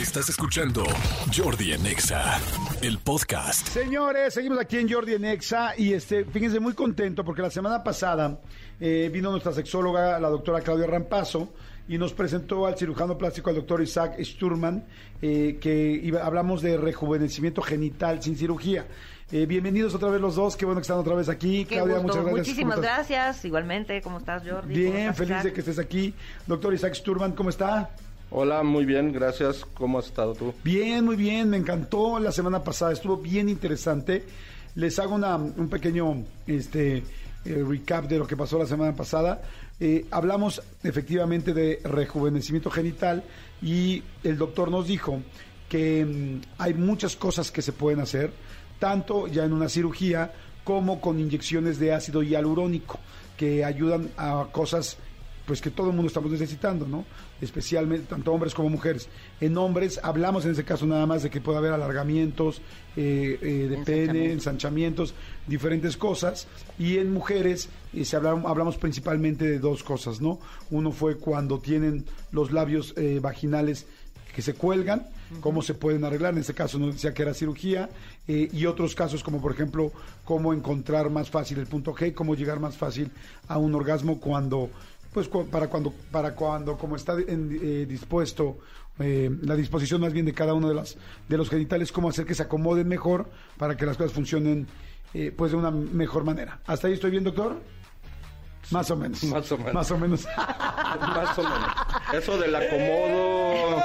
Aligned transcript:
Estás 0.00 0.28
escuchando 0.28 0.84
Jordi 1.36 1.72
en 1.72 1.84
Exa, 1.86 2.38
el 2.82 2.98
podcast. 2.98 3.66
Señores, 3.68 4.34
seguimos 4.34 4.58
aquí 4.60 4.76
en 4.78 4.88
Jordi 4.90 5.14
en 5.14 5.24
Exa 5.24 5.72
y 5.76 5.92
este, 5.92 6.24
fíjense 6.24 6.60
muy 6.60 6.74
contento 6.74 7.24
porque 7.24 7.42
la 7.42 7.50
semana 7.50 7.82
pasada 7.82 8.38
eh, 8.80 9.10
vino 9.12 9.30
nuestra 9.30 9.52
sexóloga, 9.52 10.20
la 10.20 10.28
doctora 10.28 10.60
Claudia 10.60 10.86
Rampazo, 10.86 11.52
y 11.88 11.96
nos 11.98 12.12
presentó 12.12 12.66
al 12.66 12.76
cirujano 12.76 13.16
plástico, 13.18 13.50
al 13.50 13.56
doctor 13.56 13.82
Isaac 13.82 14.22
Sturman, 14.22 14.84
eh, 15.22 15.58
que 15.60 15.90
iba- 16.02 16.24
hablamos 16.24 16.62
de 16.62 16.76
rejuvenecimiento 16.76 17.62
genital 17.62 18.22
sin 18.22 18.36
cirugía. 18.36 18.86
Eh, 19.32 19.46
bienvenidos 19.46 19.94
otra 19.94 20.10
vez 20.10 20.20
los 20.20 20.36
dos, 20.36 20.56
qué 20.56 20.64
bueno 20.64 20.80
que 20.80 20.82
están 20.82 20.98
otra 20.98 21.14
vez 21.14 21.28
aquí. 21.28 21.64
Qué 21.64 21.76
Claudia, 21.76 21.94
gusto. 21.98 22.08
muchas 22.18 22.24
gracias. 22.24 22.46
Muchísimas 22.48 22.80
gracias. 22.80 23.44
Igualmente, 23.44 24.00
¿cómo 24.02 24.18
estás, 24.18 24.42
Jordi? 24.42 24.74
¿Cómo 24.74 24.92
Bien, 24.92 24.96
estás, 24.96 25.16
feliz 25.16 25.30
Isaac? 25.32 25.44
de 25.44 25.52
que 25.52 25.60
estés 25.60 25.78
aquí. 25.78 26.14
Doctor 26.46 26.72
Isaac 26.74 26.94
Sturman, 26.94 27.32
¿cómo 27.32 27.50
está? 27.50 27.90
Hola, 28.30 28.62
muy 28.62 28.84
bien, 28.84 29.12
gracias. 29.12 29.64
¿Cómo 29.74 29.98
has 29.98 30.06
estado 30.06 30.34
tú? 30.34 30.52
Bien, 30.62 31.04
muy 31.04 31.16
bien, 31.16 31.48
me 31.48 31.56
encantó 31.56 32.18
la 32.18 32.30
semana 32.32 32.62
pasada, 32.62 32.92
estuvo 32.92 33.16
bien 33.16 33.48
interesante. 33.48 34.24
Les 34.74 34.98
hago 34.98 35.14
una- 35.14 35.36
un 35.36 35.68
pequeño 35.68 36.24
este, 36.46 36.98
eh, 37.44 37.64
recap 37.66 38.06
de 38.06 38.18
lo 38.18 38.26
que 38.26 38.36
pasó 38.36 38.58
la 38.58 38.66
semana 38.66 38.94
pasada. 38.94 39.40
Eh, 39.80 40.06
hablamos 40.10 40.60
efectivamente 40.82 41.54
de 41.54 41.80
rejuvenecimiento 41.84 42.70
genital 42.70 43.24
y 43.62 44.02
el 44.24 44.36
doctor 44.36 44.70
nos 44.70 44.86
dijo 44.86 45.20
que 45.68 46.04
mm, 46.04 46.40
hay 46.58 46.74
muchas 46.74 47.16
cosas 47.16 47.50
que 47.50 47.62
se 47.62 47.72
pueden 47.72 48.00
hacer, 48.00 48.30
tanto 48.78 49.26
ya 49.26 49.44
en 49.44 49.52
una 49.52 49.68
cirugía 49.68 50.32
como 50.64 51.00
con 51.00 51.18
inyecciones 51.18 51.78
de 51.78 51.94
ácido 51.94 52.22
hialurónico, 52.22 52.98
que 53.38 53.64
ayudan 53.64 54.10
a 54.18 54.48
cosas 54.52 54.98
pues 55.48 55.60
que 55.60 55.70
todo 55.70 55.88
el 55.88 55.94
mundo 55.96 56.06
estamos 56.08 56.30
necesitando, 56.30 56.86
¿no? 56.86 57.04
Especialmente 57.40 58.06
tanto 58.06 58.32
hombres 58.32 58.54
como 58.54 58.68
mujeres. 58.68 59.08
En 59.40 59.56
hombres 59.56 59.98
hablamos 60.02 60.44
en 60.44 60.52
ese 60.52 60.62
caso 60.62 60.86
nada 60.86 61.06
más 61.06 61.22
de 61.24 61.30
que 61.30 61.40
puede 61.40 61.58
haber 61.58 61.72
alargamientos 61.72 62.60
eh, 62.96 63.38
eh, 63.42 63.66
de 63.70 63.78
pene, 63.78 64.30
Ensanchamientos. 64.32 65.14
diferentes 65.46 65.96
cosas. 65.96 66.46
Y 66.78 66.98
en 66.98 67.12
mujeres 67.12 67.70
eh, 67.94 68.04
se 68.04 68.16
hablaron- 68.16 68.44
hablamos 68.46 68.76
principalmente 68.76 69.46
de 69.46 69.58
dos 69.58 69.82
cosas, 69.82 70.20
¿no? 70.20 70.38
Uno 70.70 70.92
fue 70.92 71.16
cuando 71.16 71.58
tienen 71.58 72.04
los 72.30 72.52
labios 72.52 72.92
eh, 72.98 73.18
vaginales 73.20 73.86
que 74.34 74.42
se 74.42 74.54
cuelgan, 74.54 75.08
cómo 75.40 75.62
se 75.62 75.74
pueden 75.74 76.04
arreglar, 76.04 76.34
en 76.34 76.40
este 76.40 76.54
caso 76.54 76.78
nos 76.78 76.94
decía 76.94 77.12
que 77.12 77.22
era 77.22 77.34
cirugía, 77.34 77.88
eh, 78.28 78.48
y 78.52 78.66
otros 78.66 78.94
casos 78.94 79.24
como 79.24 79.40
por 79.42 79.50
ejemplo 79.52 79.90
cómo 80.24 80.52
encontrar 80.52 81.10
más 81.10 81.28
fácil 81.28 81.58
el 81.58 81.66
punto 81.66 81.92
G, 81.92 82.14
cómo 82.14 82.36
llegar 82.36 82.60
más 82.60 82.76
fácil 82.76 83.10
a 83.48 83.58
un 83.58 83.74
orgasmo 83.74 84.20
cuando, 84.20 84.70
pues 85.26 85.46
para 85.48 85.68
cuando, 85.68 85.92
para 86.10 86.34
cuando 86.34 86.76
como 86.76 86.96
está 86.96 87.14
en- 87.26 87.58
eh, 87.62 87.86
dispuesto, 87.88 88.58
eh, 88.98 89.30
la 89.42 89.56
disposición 89.56 90.00
más 90.00 90.12
bien 90.12 90.26
de 90.26 90.32
cada 90.34 90.54
uno 90.54 90.68
de, 90.68 90.74
las, 90.74 90.96
de 91.28 91.36
los 91.36 91.48
genitales, 91.50 91.90
cómo 91.92 92.08
hacer 92.08 92.24
que 92.26 92.34
se 92.34 92.42
acomoden 92.42 92.86
mejor 92.88 93.28
para 93.56 93.76
que 93.76 93.86
las 93.86 93.96
cosas 93.96 94.12
funcionen 94.12 94.66
eh, 95.14 95.32
pues 95.36 95.52
de 95.52 95.56
una 95.58 95.70
mejor 95.70 96.24
manera. 96.24 96.60
¿Hasta 96.66 96.86
ahí 96.88 96.92
estoy 96.94 97.10
bien, 97.10 97.24
doctor? 97.24 97.56
Más 98.70 98.90
o 98.90 98.96
menos. 98.96 99.22
Más 99.24 99.50
o 99.52 99.58
menos. 99.58 99.74
Más 99.74 99.90
o 99.90 99.98
menos. 99.98 100.26
Más 100.26 101.38
o 101.38 101.42
menos. 101.42 101.72
Eso 102.12 102.36
del 102.38 102.54
acomodo. 102.54 103.82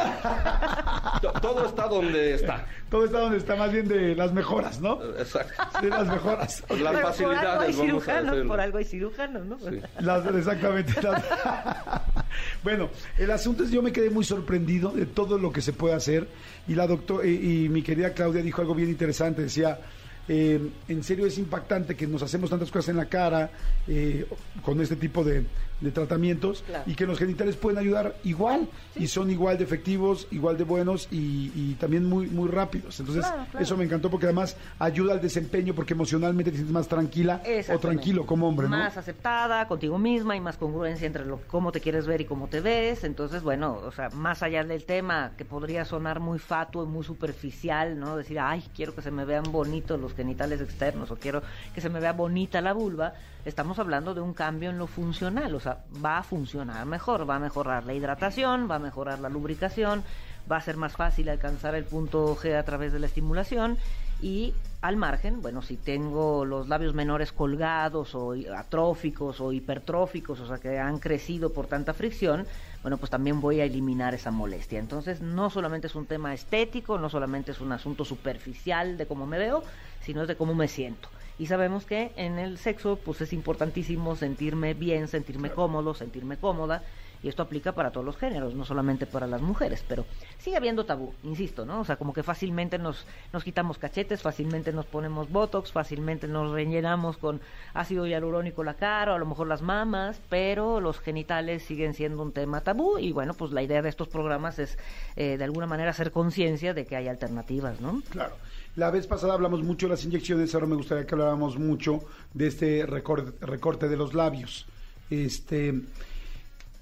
to- 1.22 1.32
Todo 1.42 1.66
está 1.66 1.88
donde 1.88 2.34
está. 2.36 2.66
Todo 2.90 3.06
está 3.06 3.20
donde 3.20 3.38
está 3.38 3.56
más 3.56 3.72
bien 3.72 3.88
de 3.88 4.16
las 4.16 4.34
mejoras, 4.34 4.80
¿no? 4.82 5.00
Exacto. 5.18 5.54
Sí, 5.80 5.88
las 5.88 6.08
mejoras. 6.08 6.64
Las 6.70 6.70
Pero 6.70 6.78
por 6.78 6.88
algo 6.88 6.98
hay 6.98 7.04
facilidades, 7.04 7.76
cirujanos, 7.76 8.48
por 8.48 8.60
algo 8.60 8.78
hay 8.78 8.86
cirujanos, 8.86 9.46
¿no? 9.46 9.58
Sí. 9.60 9.80
Las- 10.00 10.26
exactamente. 10.28 11.02
las- 11.02 11.24
bueno, 12.64 12.90
el 13.18 13.32
asunto 13.32 13.64
es 13.64 13.72
yo 13.72 13.82
me 13.82 13.92
quedé 13.92 14.10
muy 14.10 14.24
sorprendido 14.24 14.90
de 14.92 15.06
todo 15.06 15.38
lo 15.38 15.52
que 15.52 15.62
se 15.62 15.74
puede 15.74 15.96
hacer 15.96 16.28
y 16.68 16.76
la 16.76 16.88
doctora 16.88 17.26
y, 17.28 17.66
y 17.66 17.70
mi 17.70 17.82
querida 17.84 18.12
Claudia 18.14 18.42
dijo 18.42 18.62
algo 18.62 18.76
bien 18.76 18.90
interesante. 18.90 19.44
Decía, 19.44 19.80
eh, 20.28 20.70
en 20.88 21.04
serio 21.04 21.26
es 21.26 21.38
impactante 21.38 21.96
que 21.96 22.08
nos 22.08 22.24
hacemos 22.24 22.50
tantas 22.50 22.72
cosas 22.72 22.90
en 22.90 22.98
la 22.98 23.06
cara 23.06 23.50
eh, 23.88 24.26
con 24.64 24.80
este 24.82 24.96
tipo 24.96 25.24
de, 25.24 25.46
de 25.82 25.92
tratamientos 25.92 26.64
Claro. 26.66 26.84
y 26.88 26.96
que 26.96 27.06
los 27.06 27.20
genitales 27.20 27.56
pueden 27.56 27.78
ayudar 27.80 28.16
igual 28.24 28.68
y 28.96 29.08
son 29.08 29.30
igual 29.32 29.58
de 29.58 29.64
efectivos, 29.66 30.28
igual 30.32 30.58
de 30.58 30.64
buenos 30.64 31.08
y, 31.12 31.52
y 31.56 31.74
también 31.80 32.06
muy 32.06 32.28
muy 32.28 32.50
rápidos. 32.50 33.00
Entonces 33.00 33.26
Claro, 33.26 33.46
claro. 33.52 33.64
eso 33.64 33.78
me 33.78 33.84
encantó 33.86 34.10
porque 34.10 34.26
además 34.28 34.56
ayuda 34.80 35.14
al 35.14 35.22
desempeño 35.22 35.74
porque 35.76 35.94
emocionalmente 35.94 36.52
te 36.52 36.58
sientes 36.58 36.74
más 36.74 36.88
tranquila 36.88 37.42
o 37.74 37.80
tranquilo 37.80 38.26
como 38.26 38.48
hombre, 38.48 38.70
¿no? 38.70 38.78
Más 38.78 38.96
aceptada 38.98 39.68
contigo 39.68 39.98
misma 39.98 40.36
y 40.36 40.40
más 40.42 40.58
congruencia 40.58 41.06
entre 41.08 41.26
lo, 41.26 41.42
cómo 41.48 41.72
te 41.72 41.82
quieres 41.82 42.06
ver 42.08 42.22
y 42.22 42.26
cómo 42.26 42.48
te 42.48 42.62
ves. 42.62 43.04
Entonces, 43.04 43.44
bueno, 43.44 43.74
o 43.84 43.92
sea, 43.92 44.10
más 44.10 44.42
allá 44.44 44.64
del 44.64 44.86
tema 44.86 45.32
que 45.38 45.44
podría 45.46 45.86
sonar 45.86 46.20
muy 46.20 46.40
fatuo 46.40 46.84
y 46.84 46.88
muy 46.88 47.04
superficial, 47.04 48.00
¿no? 48.00 48.16
Decir, 48.16 48.40
ay, 48.40 48.64
quiero 48.76 48.96
que 48.96 49.02
se 49.02 49.12
me 49.12 49.26
vean 49.26 49.44
bonitos 49.52 50.00
los 50.00 50.14
genitales 50.14 50.62
externos 50.62 51.12
o 51.12 51.16
quiero 51.18 51.42
que 51.74 51.82
se 51.82 51.90
me 51.90 52.00
vea 52.00 52.14
bonita 52.14 52.62
la 52.62 52.74
vulva. 52.74 53.14
Estamos 53.46 53.78
hablando 53.80 54.14
de 54.14 54.22
un 54.22 54.34
cambio 54.34 54.70
en 54.70 54.78
lo 54.78 54.88
funcional, 54.88 55.54
o 55.54 55.60
sea, 55.64 55.80
va 56.04 56.20
a 56.20 56.24
funcionar 56.24 56.86
mejor, 56.86 57.30
va 57.30 57.36
a 57.36 57.40
mejorar 57.40 57.86
la 57.86 57.94
hidratación, 57.94 58.70
va 58.70 58.76
a 58.76 58.80
mejorar 58.80 59.20
la 59.20 59.30
lubricación, 59.30 60.04
va 60.52 60.58
a 60.58 60.62
ser 60.62 60.78
más 60.78 60.94
fácil 60.94 61.30
alcanzar 61.30 61.76
el 61.76 61.86
punto 61.86 62.36
G 62.36 62.56
a 62.56 62.64
través 62.64 62.94
de 62.94 63.00
la 63.00 63.08
estimulación 63.08 63.78
y 64.22 64.54
al 64.82 64.98
margen, 64.98 65.42
bueno, 65.42 65.62
si 65.62 65.78
tengo 65.78 66.44
los 66.44 66.68
labios 66.68 66.94
menores 66.94 67.32
colgados 67.32 68.16
o 68.16 68.34
atróficos 68.56 69.40
o 69.40 69.54
hipertróficos, 69.54 70.40
o 70.42 70.48
sea, 70.48 70.58
que 70.58 70.78
han 70.78 71.00
crecido 71.00 71.54
por 71.54 71.68
tanta 71.68 71.94
fricción, 71.94 72.46
bueno, 72.82 72.98
pues 72.98 73.10
también 73.10 73.40
voy 73.40 73.62
a 73.62 73.66
eliminar 73.66 74.14
esa 74.14 74.32
molestia. 74.32 74.80
Entonces, 74.80 75.22
no 75.22 75.50
solamente 75.50 75.88
es 75.88 75.96
un 75.96 76.06
tema 76.06 76.34
estético, 76.34 76.98
no 76.98 77.10
solamente 77.10 77.52
es 77.52 77.62
un 77.62 77.72
asunto 77.72 78.04
superficial 78.04 78.98
de 78.98 79.06
cómo 79.06 79.26
me 79.26 79.38
veo, 79.38 79.64
sino 80.02 80.26
de 80.26 80.36
cómo 80.36 80.54
me 80.54 80.68
siento. 80.68 81.10
Y 81.38 81.48
sabemos 81.48 81.86
que 81.86 82.14
en 82.16 82.38
el 82.40 82.58
sexo, 82.58 83.04
pues 83.04 83.22
es 83.22 83.34
importantísimo 83.34 84.16
sentirme 84.16 84.74
bien, 84.74 85.08
sentirme 85.08 85.52
cómodo, 85.52 85.94
sentirme 85.94 86.38
cómoda. 86.38 86.84
Y 87.24 87.30
esto 87.30 87.42
aplica 87.42 87.72
para 87.72 87.90
todos 87.92 88.06
los 88.06 88.18
géneros, 88.18 88.54
no 88.54 88.66
solamente 88.66 89.06
para 89.06 89.26
las 89.28 89.42
mujeres, 89.42 89.84
pero 89.88 90.06
sigue 90.40 90.58
habiendo 90.58 90.86
tabú, 90.86 91.14
insisto, 91.24 91.66
¿no? 91.66 91.80
O 91.80 91.86
sea, 91.86 91.96
como 91.96 92.12
que 92.14 92.22
fácilmente 92.22 92.78
nos, 92.78 93.06
nos 93.32 93.44
quitamos 93.46 93.78
cachetes, 93.78 94.22
fácilmente 94.22 94.74
nos 94.74 94.86
ponemos 94.86 95.32
botox, 95.32 95.72
fácilmente 95.72 96.28
nos 96.28 96.52
rellenamos 96.52 97.18
con 97.18 97.40
ácido 97.74 98.06
hialurónico 98.06 98.64
la 98.64 98.74
cara 98.74 99.14
o 99.14 99.16
a 99.16 99.20
lo 99.20 99.26
mejor 99.26 99.48
las 99.48 99.62
mamas, 99.62 100.20
pero 100.30 100.82
los 100.82 101.00
genitales 101.00 101.64
siguen 101.64 101.94
siendo 101.94 102.22
un 102.22 102.34
tema 102.34 102.60
tabú 102.62 102.98
y 103.00 103.14
bueno, 103.14 103.34
pues 103.34 103.52
la 103.52 103.64
idea 103.64 103.82
de 103.82 103.88
estos 103.90 104.10
programas 104.10 104.60
es 104.60 104.78
eh, 105.16 105.38
de 105.38 105.44
alguna 105.46 105.66
manera 105.66 105.92
hacer 105.92 106.12
conciencia 106.12 106.74
de 106.74 106.86
que 106.86 106.98
hay 106.98 107.08
alternativas, 107.08 107.80
¿no? 107.80 108.02
Claro. 108.10 108.36
La 108.76 108.90
vez 108.92 109.08
pasada 109.08 109.34
hablamos 109.36 109.64
mucho 109.64 109.86
de 109.86 109.92
las 109.92 110.04
inyecciones, 110.04 110.54
ahora 110.56 110.68
me 110.68 110.76
gustaría 110.76 111.06
que 111.06 111.14
habláramos 111.16 111.58
mucho 111.58 112.00
de 112.34 112.48
este 112.48 112.86
recor- 112.88 113.34
recorte 113.40 113.88
de 113.88 113.96
los 113.96 114.14
labios. 114.14 114.66
Este, 115.12 115.80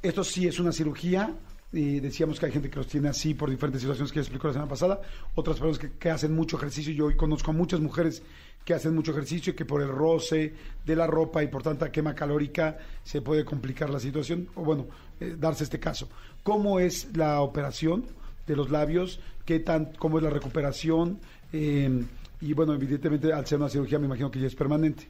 esto 0.02 0.24
sí 0.24 0.48
es 0.48 0.60
una 0.60 0.72
cirugía. 0.72 1.34
y 1.74 2.02
decíamos 2.02 2.38
que 2.38 2.48
hay 2.48 2.52
gente 2.52 2.70
que 2.70 2.76
los 2.76 2.88
tiene 2.88 3.08
así 3.08 3.34
por 3.34 3.50
diferentes 3.50 3.82
situaciones 3.82 4.12
que 4.12 4.18
ya 4.18 4.24
explicó 4.24 4.48
la 4.48 4.54
semana 4.54 4.70
pasada. 4.70 5.02
Otras 5.36 5.58
personas 5.58 5.92
que, 5.98 6.10
hacen 6.10 6.34
mucho 6.34 6.58
ejercicio. 6.58 6.94
Yo 6.94 7.06
hoy 7.06 7.16
conozco 7.16 7.52
a 7.52 7.54
muchas 7.54 7.80
mujeres 7.80 8.24
que 8.66 8.74
hacen 8.74 8.94
mucho 8.94 9.12
ejercicio 9.12 9.54
y 9.54 9.56
que 9.56 9.64
por 9.64 9.82
el 9.82 9.88
roce 9.88 10.54
de 10.86 10.96
la 10.96 11.08
ropa 11.08 11.44
y 11.44 11.48
por 11.48 11.64
tanta 11.64 11.92
quema 11.92 12.14
calórica 12.14 12.78
se 13.04 13.22
puede 13.22 13.46
complicar 13.46 13.90
la 13.90 14.00
situación. 14.00 14.50
O 14.56 14.64
bueno, 14.64 14.88
eh, 15.20 15.36
darse 15.40 15.64
este 15.64 15.80
caso. 15.80 16.10
¿Cómo 16.44 16.80
es 16.80 17.16
la 17.16 17.42
operación 17.42 18.06
de 18.48 18.56
los 18.56 18.70
labios? 18.70 19.22
¿Qué 19.46 19.60
tan, 19.60 19.94
¿Cómo 19.94 20.18
es 20.18 20.24
la 20.24 20.30
recuperación? 20.30 21.20
Eh, 21.54 22.04
y 22.42 22.54
bueno, 22.54 22.74
evidentemente 22.74 23.32
al 23.32 23.46
ser 23.46 23.60
una 23.60 23.70
cirugía 23.70 23.98
me 23.98 24.08
imagino 24.08 24.30
que 24.30 24.40
ya 24.40 24.48
es 24.48 24.56
permanente. 24.56 25.08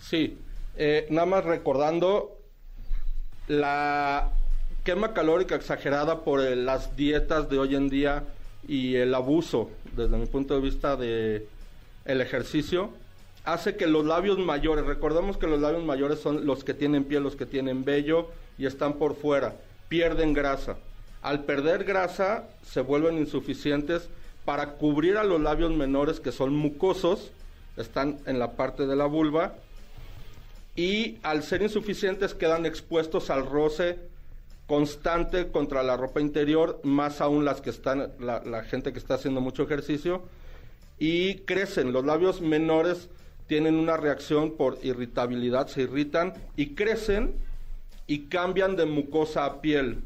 Sí, 0.00 0.38
eh, 0.76 1.06
nada 1.10 1.26
más 1.26 1.44
recordando 1.44 2.41
la 3.48 4.30
quema 4.84 5.12
calórica 5.12 5.54
exagerada 5.54 6.20
por 6.20 6.40
eh, 6.40 6.56
las 6.56 6.96
dietas 6.96 7.48
de 7.48 7.58
hoy 7.58 7.74
en 7.74 7.88
día 7.88 8.24
y 8.66 8.96
el 8.96 9.14
abuso, 9.14 9.70
desde 9.96 10.16
mi 10.16 10.26
punto 10.26 10.54
de 10.54 10.60
vista 10.60 10.96
de 10.96 11.46
el 12.04 12.20
ejercicio, 12.20 12.90
hace 13.44 13.76
que 13.76 13.86
los 13.86 14.04
labios 14.04 14.38
mayores, 14.38 14.86
recordemos 14.86 15.36
que 15.36 15.46
los 15.46 15.60
labios 15.60 15.84
mayores 15.84 16.20
son 16.20 16.46
los 16.46 16.64
que 16.64 16.74
tienen 16.74 17.04
piel, 17.04 17.22
los 17.22 17.36
que 17.36 17.46
tienen 17.46 17.84
vello 17.84 18.28
y 18.58 18.66
están 18.66 18.94
por 18.94 19.16
fuera, 19.16 19.56
pierden 19.88 20.32
grasa. 20.32 20.76
Al 21.22 21.44
perder 21.44 21.84
grasa 21.84 22.48
se 22.62 22.80
vuelven 22.80 23.18
insuficientes 23.18 24.08
para 24.44 24.72
cubrir 24.72 25.16
a 25.16 25.24
los 25.24 25.40
labios 25.40 25.72
menores 25.72 26.18
que 26.18 26.32
son 26.32 26.54
mucosos, 26.54 27.30
están 27.76 28.18
en 28.26 28.38
la 28.38 28.52
parte 28.52 28.86
de 28.86 28.96
la 28.96 29.06
vulva 29.06 29.54
y 30.74 31.18
al 31.22 31.42
ser 31.42 31.62
insuficientes 31.62 32.34
quedan 32.34 32.66
expuestos 32.66 33.30
al 33.30 33.46
roce 33.46 33.98
constante 34.66 35.48
contra 35.48 35.82
la 35.82 35.96
ropa 35.96 36.20
interior, 36.20 36.80
más 36.82 37.20
aún 37.20 37.44
las 37.44 37.60
que 37.60 37.70
están, 37.70 38.12
la, 38.18 38.64
gente 38.64 38.92
que 38.92 38.98
está 38.98 39.14
haciendo 39.14 39.40
mucho 39.40 39.64
ejercicio, 39.64 40.22
y 40.98 41.40
crecen. 41.40 41.92
Los 41.92 42.04
labios 42.04 42.40
menores 42.40 43.10
tienen 43.48 43.74
una 43.74 43.96
reacción 43.96 44.56
por 44.56 44.78
irritabilidad, 44.82 45.66
se 45.66 45.82
irritan 45.82 46.32
y 46.56 46.74
crecen 46.74 47.34
y 48.06 48.28
cambian 48.28 48.76
de 48.76 48.86
mucosa 48.86 49.44
a 49.44 49.60
piel, 49.60 50.02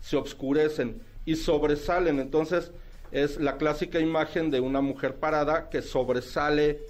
se 0.00 0.16
obscurecen. 0.16 1.00
y 1.26 1.36
sobresalen. 1.36 2.18
Entonces 2.18 2.72
es 3.12 3.38
la 3.38 3.56
clásica 3.56 4.00
imagen 4.00 4.50
de 4.50 4.60
una 4.60 4.80
mujer 4.80 5.16
parada 5.16 5.68
que 5.68 5.82
sobresale, 5.82 6.80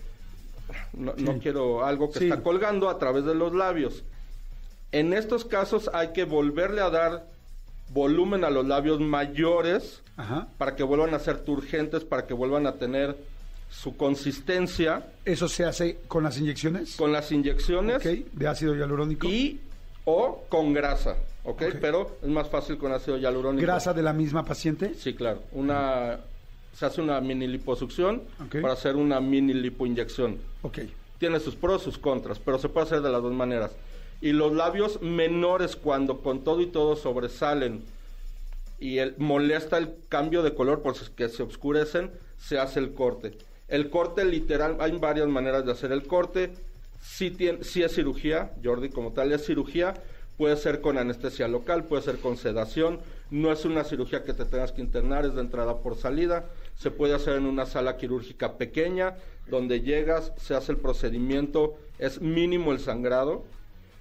no, 0.93 1.15
no 1.17 1.39
quiero 1.39 1.85
algo 1.85 2.11
que 2.11 2.19
Sí. 2.21 2.25
está 2.27 2.43
colgando 2.43 2.89
a 2.89 2.99
través 2.99 3.25
de 3.25 3.35
los 3.35 3.55
labios. 3.55 4.03
En 4.93 5.13
estos 5.13 5.45
casos 5.45 5.91
hay 5.95 6.13
que 6.13 6.25
volverle 6.25 6.81
a 6.81 6.91
dar 6.91 7.27
volumen 7.93 8.45
a 8.45 8.51
los 8.51 8.67
labios 8.67 9.01
mayores 9.01 10.03
Ajá. 10.17 10.49
para 10.59 10.77
que 10.77 10.83
vuelvan 10.83 11.15
a 11.15 11.19
ser 11.19 11.39
turgentes, 11.45 12.05
para 12.05 12.27
que 12.27 12.35
vuelvan 12.35 12.67
a 12.67 12.73
tener 12.75 13.17
su 13.69 13.97
consistencia 13.97 15.07
¿Eso 15.25 15.49
se 15.49 15.65
hace 15.65 15.99
con 16.09 16.25
las 16.25 16.39
inyecciones? 16.39 16.97
con 16.97 17.13
las 17.13 17.31
inyecciones 17.31 18.03
de 18.03 18.49
ácido 18.49 18.75
hialurónico. 18.75 19.27
y 19.29 19.61
o 20.05 20.45
con 20.49 20.73
grasa, 20.73 21.17
¿ok? 21.45 21.63
Ok. 21.69 21.75
Pero 21.81 22.17
es 22.23 22.29
más 22.29 22.49
fácil 22.49 22.79
con 22.79 22.91
ácido 22.93 23.17
hialurónico. 23.19 23.63
¿Grasa 23.63 23.93
de 23.93 24.03
la 24.03 24.13
misma 24.13 24.45
paciente? 24.45 24.95
Sí, 24.95 25.15
claro. 25.15 25.43
Una 25.53 26.19
se 26.73 26.87
hace 26.87 27.01
una 27.01 27.21
mini 27.21 27.47
liposucción 27.47 28.23
para 28.61 28.75
hacer 28.75 28.97
una 28.97 29.21
mini 29.21 29.55
lipoinyección. 29.55 30.39
Ok. 30.63 30.79
Tiene 31.19 31.41
sus 31.41 31.55
pros, 31.55 31.83
sus 31.83 31.99
contras, 31.99 32.39
pero 32.39 32.59
se 32.59 32.69
puede 32.69 32.87
hacer 32.87 33.03
de 33.03 33.11
las 33.11 33.23
dos 33.23 33.33
maneras. 33.33 33.73
Y 34.23 34.33
los 34.33 34.53
labios 34.53 35.01
menores 35.03 35.77
cuando 35.77 36.21
con 36.21 36.45
todo 36.45 36.61
y 36.61 36.67
todo 36.67 36.97
sobresalen 36.97 37.83
y 38.81 38.99
el, 38.99 39.15
molesta 39.19 39.77
el 39.77 39.95
cambio 40.09 40.43
de 40.43 40.55
color 40.55 40.83
porque 40.83 41.29
se 41.29 41.43
oscurecen, 41.43 42.11
se 42.39 42.59
hace 42.59 42.81
el 42.81 42.95
corte. 42.95 43.37
El 43.69 43.91
corte 43.91 44.25
literal, 44.25 44.79
hay 44.81 44.93
varias 44.93 45.29
maneras 45.29 45.65
de 45.65 45.73
hacer 45.73 45.93
el 45.93 46.03
corte. 46.05 46.55
Si, 47.01 47.31
tiene, 47.31 47.63
si 47.63 47.83
es 47.83 47.95
cirugía, 47.95 48.53
Jordi, 48.65 48.89
como 48.89 49.13
tal, 49.13 49.33
es 49.33 49.45
cirugía. 49.45 49.95
Puede 50.41 50.57
ser 50.57 50.81
con 50.81 50.97
anestesia 50.97 51.49
local, 51.49 51.85
puede 51.85 52.01
ser 52.01 52.17
con 52.19 52.39
sedación. 52.39 53.01
No 53.31 53.53
es 53.53 53.67
una 53.67 53.85
cirugía 53.85 54.25
que 54.25 54.33
te 54.33 54.47
tengas 54.47 54.73
que 54.73 54.81
internar, 54.81 55.27
es 55.27 55.35
de 55.35 55.43
entrada 55.43 55.77
por 55.83 55.97
salida. 55.97 56.47
Se 56.79 56.91
puede 56.91 57.13
hacer 57.15 57.35
en 57.37 57.45
una 57.45 57.67
sala 57.67 57.99
quirúrgica 57.99 58.57
pequeña, 58.57 59.17
donde 59.51 59.83
llegas, 59.83 60.33
se 60.39 60.55
hace 60.55 60.73
el 60.73 60.79
procedimiento, 60.79 61.77
es 61.99 62.23
mínimo 62.23 62.73
el 62.73 62.81
sangrado. 62.81 63.45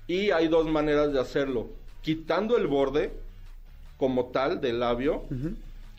Y 0.08 0.32
hay 0.32 0.48
dos 0.48 0.66
maneras 0.66 1.12
de 1.12 1.20
hacerlo. 1.20 1.68
Quitando 2.02 2.56
el 2.56 2.68
borde, 2.68 3.12
como 3.98 4.28
tal, 4.28 4.62
del 4.62 4.80
labio, 4.80 5.24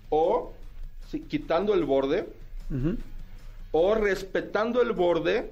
o 0.08 0.54
sí, 1.10 1.20
quitando 1.20 1.74
el 1.74 1.84
borde, 1.84 2.26
o 3.72 3.94
respetando 3.94 4.80
el 4.80 4.92
borde 4.92 5.50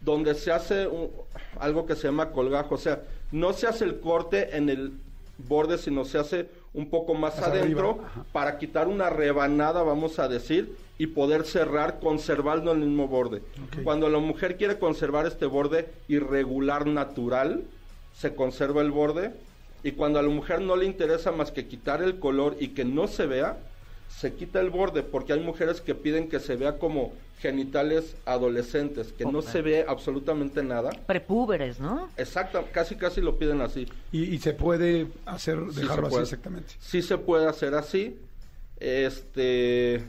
donde 0.00 0.36
se 0.36 0.52
hace 0.52 0.86
un- 0.86 1.10
algo 1.58 1.86
que 1.86 1.96
se 1.96 2.04
llama 2.06 2.30
colgajo, 2.30 2.76
o 2.76 2.78
sea, 2.78 3.02
no 3.32 3.52
se 3.52 3.66
hace 3.66 3.84
el 3.84 4.00
corte 4.00 4.56
en 4.56 4.68
el 4.68 4.92
borde, 5.38 5.78
sino 5.78 6.04
se 6.04 6.18
hace 6.18 6.48
un 6.74 6.90
poco 6.90 7.14
más 7.14 7.38
adentro 7.38 8.00
para 8.32 8.58
quitar 8.58 8.88
una 8.88 9.10
rebanada, 9.10 9.82
vamos 9.82 10.18
a 10.18 10.28
decir, 10.28 10.76
y 10.98 11.06
poder 11.06 11.44
cerrar 11.44 12.00
conservando 12.00 12.72
el 12.72 12.78
mismo 12.78 13.08
borde. 13.08 13.42
Cuando 13.84 14.08
la 14.08 14.18
mujer 14.18 14.56
quiere 14.56 14.78
conservar 14.78 15.26
este 15.26 15.46
borde 15.46 15.88
irregular 16.08 16.86
natural, 16.86 17.62
se 18.16 18.34
conserva 18.34 18.82
el 18.82 18.90
borde, 18.90 19.32
y 19.84 19.92
cuando 19.92 20.18
a 20.18 20.22
la 20.22 20.28
mujer 20.28 20.60
no 20.60 20.74
le 20.74 20.86
interesa 20.86 21.30
más 21.30 21.52
que 21.52 21.66
quitar 21.66 22.02
el 22.02 22.18
color 22.18 22.56
y 22.58 22.68
que 22.68 22.84
no 22.84 23.06
se 23.06 23.26
vea, 23.26 23.58
se 24.08 24.34
quita 24.34 24.60
el 24.60 24.70
borde, 24.70 25.02
porque 25.02 25.32
hay 25.32 25.40
mujeres 25.40 25.80
que 25.80 25.94
piden 25.94 26.28
que 26.28 26.40
se 26.40 26.56
vea 26.56 26.78
como 26.78 27.12
genitales 27.38 28.16
adolescentes, 28.24 29.12
que 29.12 29.24
no 29.24 29.42
se 29.42 29.62
ve 29.62 29.84
absolutamente 29.86 30.62
nada. 30.62 30.90
Prepúberes, 31.06 31.78
¿no? 31.78 32.08
Exacto, 32.16 32.64
casi 32.72 32.96
casi 32.96 33.20
lo 33.20 33.38
piden 33.38 33.60
así. 33.60 33.86
Y, 34.10 34.24
y 34.24 34.38
se 34.38 34.54
puede 34.54 35.06
hacer, 35.24 35.58
Sí 35.70 35.82
dejarlo 35.82 36.08
así 36.08 36.16
exactamente. 36.18 36.74
Sí 36.80 37.02
se 37.02 37.16
puede 37.18 37.46
hacer 37.46 37.74
así. 37.74 38.18
Este 38.80 40.04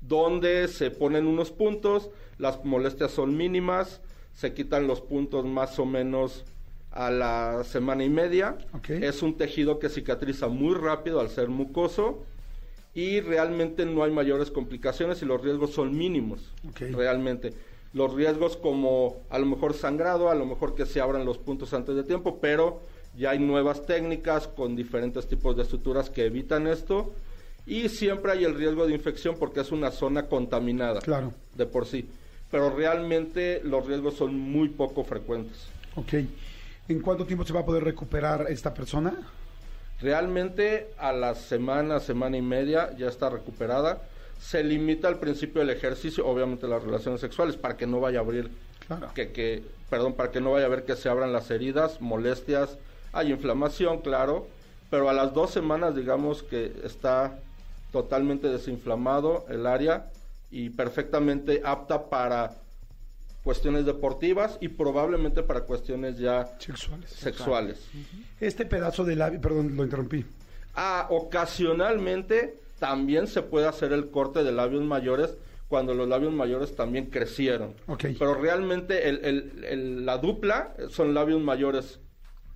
donde 0.00 0.68
se 0.68 0.90
ponen 0.90 1.26
unos 1.26 1.50
puntos, 1.50 2.10
las 2.38 2.64
molestias 2.64 3.10
son 3.10 3.36
mínimas, 3.36 4.00
se 4.34 4.52
quitan 4.52 4.86
los 4.86 5.00
puntos 5.00 5.44
más 5.46 5.78
o 5.78 5.86
menos 5.86 6.44
a 6.90 7.10
la 7.10 7.64
semana 7.64 8.04
y 8.04 8.10
media. 8.10 8.58
Ok. 8.72 8.90
Es 8.90 9.22
un 9.22 9.36
tejido 9.36 9.78
que 9.78 9.88
cicatriza 9.88 10.48
muy 10.48 10.74
rápido 10.74 11.20
al 11.20 11.30
ser 11.30 11.48
mucoso 11.48 12.24
y 12.94 13.20
realmente 13.20 13.84
no 13.86 14.04
hay 14.04 14.12
mayores 14.12 14.50
complicaciones 14.50 15.20
y 15.22 15.26
los 15.26 15.42
riesgos 15.42 15.72
son 15.72 15.96
mínimos. 15.96 16.52
Realmente. 16.78 17.52
Los 17.92 18.12
riesgos 18.14 18.56
como 18.56 19.22
a 19.30 19.38
lo 19.38 19.46
mejor 19.46 19.74
sangrado, 19.74 20.28
a 20.30 20.34
lo 20.34 20.46
mejor 20.46 20.74
que 20.74 20.86
se 20.86 21.00
abran 21.00 21.24
los 21.24 21.38
puntos 21.38 21.72
antes 21.74 21.94
de 21.94 22.02
tiempo, 22.04 22.38
pero 22.40 22.80
ya 23.16 23.30
hay 23.30 23.38
nuevas 23.38 23.86
técnicas 23.86 24.48
con 24.48 24.74
diferentes 24.74 25.26
tipos 25.28 25.56
de 25.56 25.64
suturas 25.64 26.10
que 26.10 26.24
evitan 26.26 26.66
esto 26.66 27.12
y 27.66 27.88
siempre 27.88 28.32
hay 28.32 28.44
el 28.44 28.54
riesgo 28.56 28.86
de 28.86 28.94
infección 28.94 29.36
porque 29.38 29.60
es 29.60 29.70
una 29.72 29.90
zona 29.92 30.26
contaminada 30.26 31.00
Claro. 31.00 31.32
de 31.56 31.66
por 31.66 31.86
sí. 31.86 32.08
Pero 32.50 32.70
realmente 32.70 33.60
los 33.64 33.86
riesgos 33.86 34.14
son 34.14 34.36
muy 34.38 34.68
poco 34.68 35.02
frecuentes. 35.04 35.66
Ok. 35.96 36.14
¿En 36.88 37.00
cuánto 37.00 37.24
tiempo 37.24 37.44
se 37.44 37.52
va 37.52 37.60
a 37.60 37.64
poder 37.64 37.82
recuperar 37.84 38.46
esta 38.50 38.74
persona? 38.74 39.16
Realmente 40.00 40.88
a 40.98 41.12
la 41.12 41.34
semana, 41.34 42.00
semana 42.00 42.36
y 42.36 42.42
media 42.42 42.94
ya 42.96 43.08
está 43.08 43.30
recuperada. 43.30 44.02
Se 44.40 44.62
limita 44.62 45.08
al 45.08 45.18
principio 45.18 45.60
del 45.60 45.70
ejercicio, 45.70 46.26
obviamente 46.26 46.66
las 46.68 46.82
relaciones 46.82 47.20
sexuales, 47.20 47.56
para 47.56 47.76
que 47.76 47.86
no 47.86 48.00
vaya 48.00 48.18
a 48.18 48.22
abrir, 48.22 48.50
Claro. 48.86 49.10
que, 49.14 49.32
que, 49.32 49.62
perdón, 49.88 50.12
para 50.14 50.30
que 50.30 50.40
no 50.40 50.52
vaya 50.52 50.66
a 50.66 50.68
ver 50.68 50.84
que 50.84 50.96
se 50.96 51.08
abran 51.08 51.32
las 51.32 51.50
heridas, 51.50 52.00
molestias, 52.00 52.76
hay 53.12 53.30
inflamación, 53.30 54.00
claro, 54.00 54.46
pero 54.90 55.08
a 55.08 55.12
las 55.14 55.32
dos 55.32 55.50
semanas 55.50 55.94
digamos 55.96 56.42
que 56.42 56.72
está 56.84 57.38
totalmente 57.92 58.48
desinflamado 58.48 59.46
el 59.48 59.66
área 59.66 60.06
y 60.50 60.70
perfectamente 60.70 61.62
apta 61.64 62.10
para 62.10 62.52
cuestiones 63.48 63.84
deportivas 63.84 64.56
y 64.60 64.68
probablemente 64.68 65.42
para 65.42 65.60
cuestiones 65.60 66.18
ya 66.18 66.46
Sexuales. 66.58 67.10
sexuales. 67.10 67.86
Este 68.40 68.64
pedazo 68.64 69.04
de 69.04 69.16
labio, 69.16 69.40
perdón, 69.40 69.76
lo 69.76 69.84
interrumpí. 69.84 70.24
Ah, 70.74 71.06
ocasionalmente 71.10 72.58
también 72.78 73.26
se 73.26 73.42
puede 73.42 73.66
hacer 73.68 73.92
el 73.92 74.10
corte 74.10 74.42
de 74.42 74.50
labios 74.50 74.82
mayores 74.82 75.34
cuando 75.68 75.94
los 75.94 76.08
labios 76.08 76.32
mayores 76.32 76.74
también 76.74 77.06
crecieron. 77.06 77.74
Ok. 77.86 78.04
Pero 78.18 78.34
realmente 78.34 79.08
el- 79.08 79.24
el- 79.24 79.64
el- 79.64 80.06
la 80.06 80.18
dupla 80.18 80.74
son 80.90 81.14
labios 81.14 81.40
mayores 81.42 82.00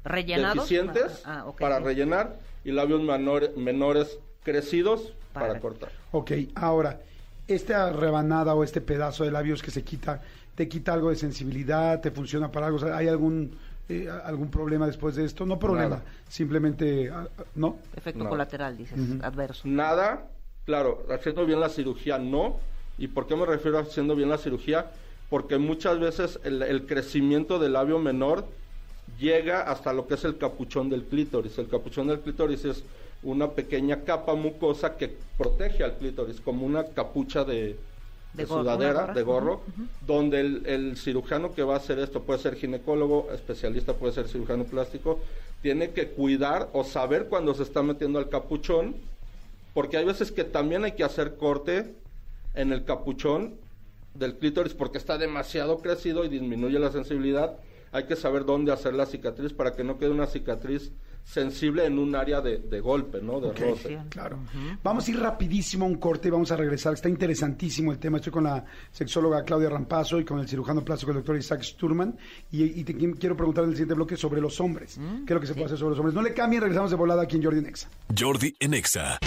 ¿Rellenados? 0.05 0.57
deficientes 0.69 1.23
Ah, 1.25 1.45
ah, 1.47 1.53
para 1.59 1.81
rellenar 1.81 2.39
y 2.65 2.73
labios 2.73 3.03
menor- 3.03 3.55
menores 3.57 4.19
crecidos 4.43 5.13
para, 5.33 5.49
Para- 5.49 5.61
cortar. 5.61 5.91
Ok, 6.13 6.33
ahora, 6.55 7.01
esta 7.47 7.93
rebanada 7.93 8.55
o 8.55 8.65
este 8.65 8.81
pedazo 8.81 9.25
de 9.25 9.31
labios 9.31 9.63
que 9.63 9.71
se 9.71 9.83
quita, 9.85 10.23
¿te 10.59 10.69
quita 10.69 10.93
algo 10.93 11.11
de 11.11 11.15
sensibilidad? 11.15 12.01
¿Te 12.01 12.11
funciona 12.11 12.51
para 12.51 12.67
algo? 12.67 12.79
O 12.79 12.81
sea, 12.81 12.97
¿Hay 12.97 13.07
algún, 13.07 13.57
eh, 13.89 14.09
algún 14.25 14.51
problema 14.51 14.89
después 14.89 15.15
de 15.15 15.25
esto? 15.25 15.47
No 15.47 15.57
problema, 15.57 15.89
Nada. 15.99 16.05
simplemente, 16.29 17.09
ah, 17.11 17.29
¿no? 17.55 17.79
Efecto 17.95 18.25
No. 18.25 18.29
colateral, 18.29 18.77
dices, 18.77 18.99
adverso. 19.23 19.69
Nada, 19.69 20.27
claro, 20.65 21.07
haciendo 21.11 21.47
bien 21.47 21.61
la 21.61 21.69
cirugía 21.69 22.19
no. 22.19 22.57
¿Y 22.99 23.07
por 23.07 23.29
qué 23.29 23.37
me 23.37 23.47
refiero 23.47 23.79
a 23.79 23.83
haciendo 23.83 24.17
bien 24.17 24.31
la 24.31 24.37
cirugía? 24.39 24.91
Porque 25.31 25.59
muchas 25.59 26.01
veces 26.01 26.41
el, 26.43 26.61
el 26.63 26.87
crecimiento 26.87 27.61
del 27.61 27.75
labio 27.75 28.01
menor 28.01 28.49
llega 29.17 29.61
hasta 29.61 29.93
lo 29.93 30.09
que 30.09 30.15
es 30.15 30.25
el 30.25 30.39
capuchón 30.39 30.91
del 30.91 31.05
clítoris. 31.05 31.57
El 31.59 31.69
capuchón 31.69 32.09
del 32.09 32.19
clítoris 32.19 32.65
es 32.65 32.83
una 33.23 33.53
pequeña 33.53 34.03
capa 34.03 34.35
mucosa 34.35 34.97
que 34.97 35.21
protege 35.37 35.85
al 35.85 35.99
clítoris, 35.99 36.41
como 36.41 36.67
una 36.67 36.83
capucha 36.95 37.45
de, 37.45 37.79
De 38.35 38.47
sudadera, 38.47 39.01
gorra. 39.01 39.15
de 39.15 39.23
gorro, 39.23 39.63
donde 40.07 40.41
el, 40.41 40.67
el 40.67 40.97
cirujano 40.97 41.55
que 41.55 41.63
va 41.63 41.75
a 41.75 41.79
hacer 41.79 41.99
esto 41.99 42.23
puede 42.23 42.39
ser 42.39 42.57
ginecólogo, 42.57 43.29
especialista, 43.33 43.95
puede 43.95 44.13
ser 44.13 44.29
cirujano 44.29 44.65
plástico, 44.65 45.21
tiene 45.63 45.91
que 45.91 46.09
cuidar 46.09 46.69
o 46.73 46.85
saber 46.85 47.27
cuando 47.27 47.55
se 47.55 47.63
está 47.63 47.83
metiendo 47.83 48.19
al 48.19 48.29
capuchón, 48.29 48.95
porque 49.75 49.97
hay 49.97 50.05
veces 50.05 50.31
que 50.31 50.45
también 50.45 50.85
hay 50.85 50.93
que 50.93 51.05
hacer 51.05 51.37
corte 51.37 51.95
en 52.55 52.73
el 52.73 52.85
capuchón 52.85 53.55
del 54.15 54.37
clítoris 54.37 54.75
porque 54.75 54.99
está 54.99 55.19
demasiado 55.19 55.79
crecido 55.79 56.25
y 56.25 56.29
disminuye 56.29 56.79
la 56.79 56.91
sensibilidad. 56.91 57.57
Hay 57.93 58.05
que 58.05 58.17
saber 58.17 58.45
dónde 58.45 58.73
hacer 58.73 58.95
la 58.95 59.07
cicatriz 59.07 59.53
para 59.53 59.75
que 59.75 59.85
no 59.85 59.99
quede 59.99 60.11
una 60.11 60.27
cicatriz 60.27 60.91
sensible 61.25 61.85
en 61.85 61.99
un 61.99 62.15
área 62.17 62.41
de, 62.41 62.59
de 62.59 62.81
golpe, 62.81 63.21
¿no? 63.21 63.39
De 63.41 63.49
Ok, 63.49 63.59
roce. 63.61 63.99
claro. 64.09 64.39
Vamos 64.83 65.07
a 65.07 65.11
ir 65.11 65.21
rapidísimo 65.21 65.85
a 65.85 65.89
un 65.89 65.97
corte 65.97 66.29
y 66.29 66.31
vamos 66.31 66.51
a 66.53 66.57
regresar. 66.57 66.95
Está 66.95 67.09
interesantísimo 67.09 67.93
el 67.93 67.99
tema. 67.99 68.17
Estoy 68.17 68.33
con 68.33 68.45
la 68.45 68.65
sexóloga 68.91 69.43
Claudia 69.45 69.69
Rampazo 69.69 70.19
y 70.21 70.25
con 70.25 70.39
el 70.39 70.49
cirujano 70.49 70.85
plástico, 70.85 71.11
el 71.13 71.19
doctor 71.19 71.37
Isaac 71.37 71.63
Sturman. 71.63 72.17
Y, 72.51 72.65
y 72.81 72.85
te 72.85 72.97
qui- 72.97 73.19
quiero 73.19 73.37
preguntar 73.37 73.65
en 73.65 73.71
el 73.71 73.77
siguiente 73.77 73.95
bloque 73.95 74.17
sobre 74.17 74.41
los 74.41 74.61
hombres. 74.61 74.99
¿Qué 75.27 75.33
es 75.33 75.35
lo 75.35 75.41
que 75.41 75.47
se 75.47 75.53
puede 75.55 75.67
hacer 75.67 75.79
sobre 75.79 75.91
los 75.91 75.99
hombres? 75.99 76.15
No 76.15 76.23
le 76.23 76.33
cambien, 76.33 76.63
regresamos 76.63 76.91
de 76.91 76.97
volada 76.97 77.23
aquí 77.23 77.37
en 77.37 77.43
Jordi 77.43 77.61
Nexa. 77.61 77.89
Jordi 78.19 78.55
en 78.61 78.75
Exa. 78.75 79.19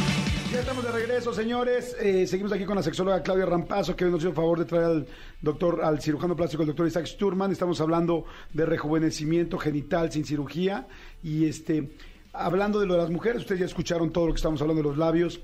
Ya 0.51 0.60
estamos 0.60 0.84
de 0.84 0.91
regreso, 0.91 1.34
señores. 1.34 1.96
Eh, 1.98 2.27
seguimos 2.27 2.51
aquí 2.51 2.65
con 2.65 2.75
la 2.75 2.84
sexóloga 2.84 3.24
Claudia 3.24 3.46
Rampazo, 3.46 3.96
que 3.96 4.03
hoy 4.03 4.12
nos 4.12 4.20
hizo 4.20 4.29
el 4.29 4.36
favor 4.36 4.60
de 4.60 4.65
traer 4.65 4.84
al 4.84 5.08
doctor, 5.41 5.81
al 5.81 6.01
cirujano 6.01 6.36
plástico, 6.36 6.63
el 6.63 6.67
doctor 6.67 6.88
Isaac 6.88 7.05
Sturman. 7.05 7.53
Estamos 7.53 7.79
hablando 7.79 8.25
de 8.51 8.65
rejuvenecimiento 8.65 9.58
genital 9.58 10.12
sin 10.12 10.25
cirugía. 10.25 10.88
Y 11.24 11.46
este, 11.46 11.91
hablando 12.34 12.81
de 12.81 12.86
lo 12.86 12.96
de 12.96 13.00
las 13.00 13.10
mujeres, 13.10 13.43
ustedes 13.43 13.60
ya 13.60 13.65
escucharon 13.65 14.12
todo 14.12 14.27
lo 14.27 14.34
que 14.34 14.39
estamos 14.39 14.62
hablando 14.62 14.84
de 14.84 14.89
los 14.89 14.98
labios. 14.98 15.39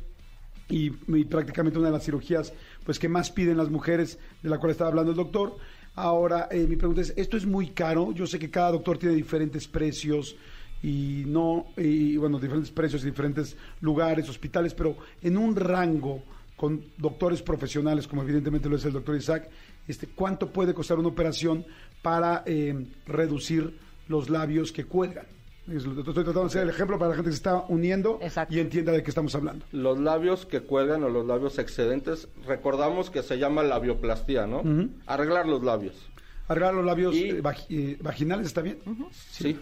y, 0.67 0.89
prácticamente 0.89 1.79
una 1.79 1.87
de 1.87 1.93
las 1.93 2.03
cirugías 2.03 2.51
pues 2.83 2.99
que 2.99 3.07
más 3.07 3.31
piden 3.31 3.55
las 3.55 3.69
mujeres, 3.69 4.19
de 4.43 4.49
la 4.49 4.57
cual 4.57 4.71
estaba 4.71 4.89
hablando 4.89 5.11
el 5.11 5.17
doctor. 5.17 5.55
Ahora, 5.95 6.49
eh, 6.51 6.67
mi 6.67 6.75
pregunta 6.75 6.99
es, 6.99 7.13
¿esto 7.15 7.37
es 7.37 7.45
muy 7.45 7.69
caro? 7.69 8.11
Yo 8.11 8.27
sé 8.27 8.37
que 8.37 8.51
cada 8.51 8.73
doctor 8.73 8.97
tiene 8.97 9.15
diferentes 9.15 9.69
precios 9.69 10.35
y 10.83 11.23
no, 11.25 11.67
y 11.77 12.17
bueno, 12.17 12.39
diferentes 12.39 12.71
precios 12.71 13.03
y 13.03 13.07
diferentes 13.07 13.57
lugares, 13.81 14.29
hospitales, 14.29 14.73
pero 14.73 14.95
en 15.21 15.37
un 15.37 15.55
rango 15.55 16.23
con 16.55 16.83
doctores 16.97 17.41
profesionales, 17.41 18.07
como 18.07 18.23
evidentemente 18.23 18.67
lo 18.67 18.75
es 18.75 18.85
el 18.85 18.93
doctor 18.93 19.15
Isaac, 19.15 19.49
este, 19.87 20.07
¿cuánto 20.07 20.47
puede 20.47 20.73
costar 20.73 20.97
una 20.99 21.07
operación 21.07 21.65
para 22.01 22.43
eh, 22.45 22.85
reducir 23.05 23.77
los 24.07 24.29
labios 24.29 24.71
que 24.71 24.85
cuelgan? 24.85 25.25
Estoy 25.67 26.03
tratando 26.03 26.41
de 26.41 26.45
hacer 26.45 26.63
el 26.63 26.69
ejemplo 26.69 26.97
para 26.97 27.09
la 27.09 27.15
gente 27.15 27.29
que 27.29 27.33
se 27.33 27.39
está 27.39 27.65
uniendo 27.67 28.19
Exacto. 28.21 28.55
y 28.55 28.59
entienda 28.59 28.93
de 28.93 29.03
qué 29.03 29.09
estamos 29.09 29.35
hablando. 29.35 29.65
Los 29.73 29.99
labios 29.99 30.45
que 30.45 30.61
cuelgan 30.61 31.03
o 31.03 31.09
los 31.09 31.25
labios 31.25 31.59
excedentes, 31.59 32.29
recordamos 32.45 33.09
que 33.09 33.21
se 33.21 33.37
llama 33.37 33.63
labioplastía, 33.63 34.47
¿no? 34.47 34.63
Arreglar 35.05 35.45
los 35.45 35.63
labios. 35.63 36.07
Arreglar 36.47 36.73
los 36.73 36.85
labios 36.85 37.15
Y- 37.15 37.29
eh, 37.31 37.41
eh, 37.69 37.97
vaginales, 38.01 38.47
¿está 38.47 38.61
bien? 38.61 38.77
Sí, 39.11 39.57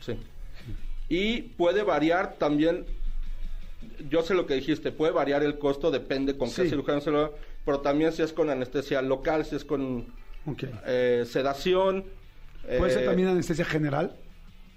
sí. 0.00 0.16
Y 1.08 1.42
puede 1.42 1.82
variar 1.82 2.36
también, 2.38 2.84
yo 4.10 4.22
sé 4.22 4.34
lo 4.34 4.46
que 4.46 4.54
dijiste, 4.54 4.90
puede 4.92 5.12
variar 5.12 5.42
el 5.42 5.58
costo, 5.58 5.90
depende 5.90 6.36
con 6.36 6.48
Sí. 6.48 6.62
qué 6.62 6.68
cirujano 6.70 7.00
se 7.00 7.10
lo 7.10 7.34
pero 7.64 7.78
también 7.80 8.12
si 8.12 8.22
es 8.22 8.32
con 8.32 8.50
anestesia 8.50 9.00
local, 9.02 9.44
si 9.44 9.54
es 9.54 9.64
con 9.64 10.06
eh, 10.84 11.24
sedación. 11.26 12.04
¿Puede 12.78 12.92
ser 12.92 13.04
también 13.04 13.28
anestesia 13.28 13.64
general? 13.64 14.16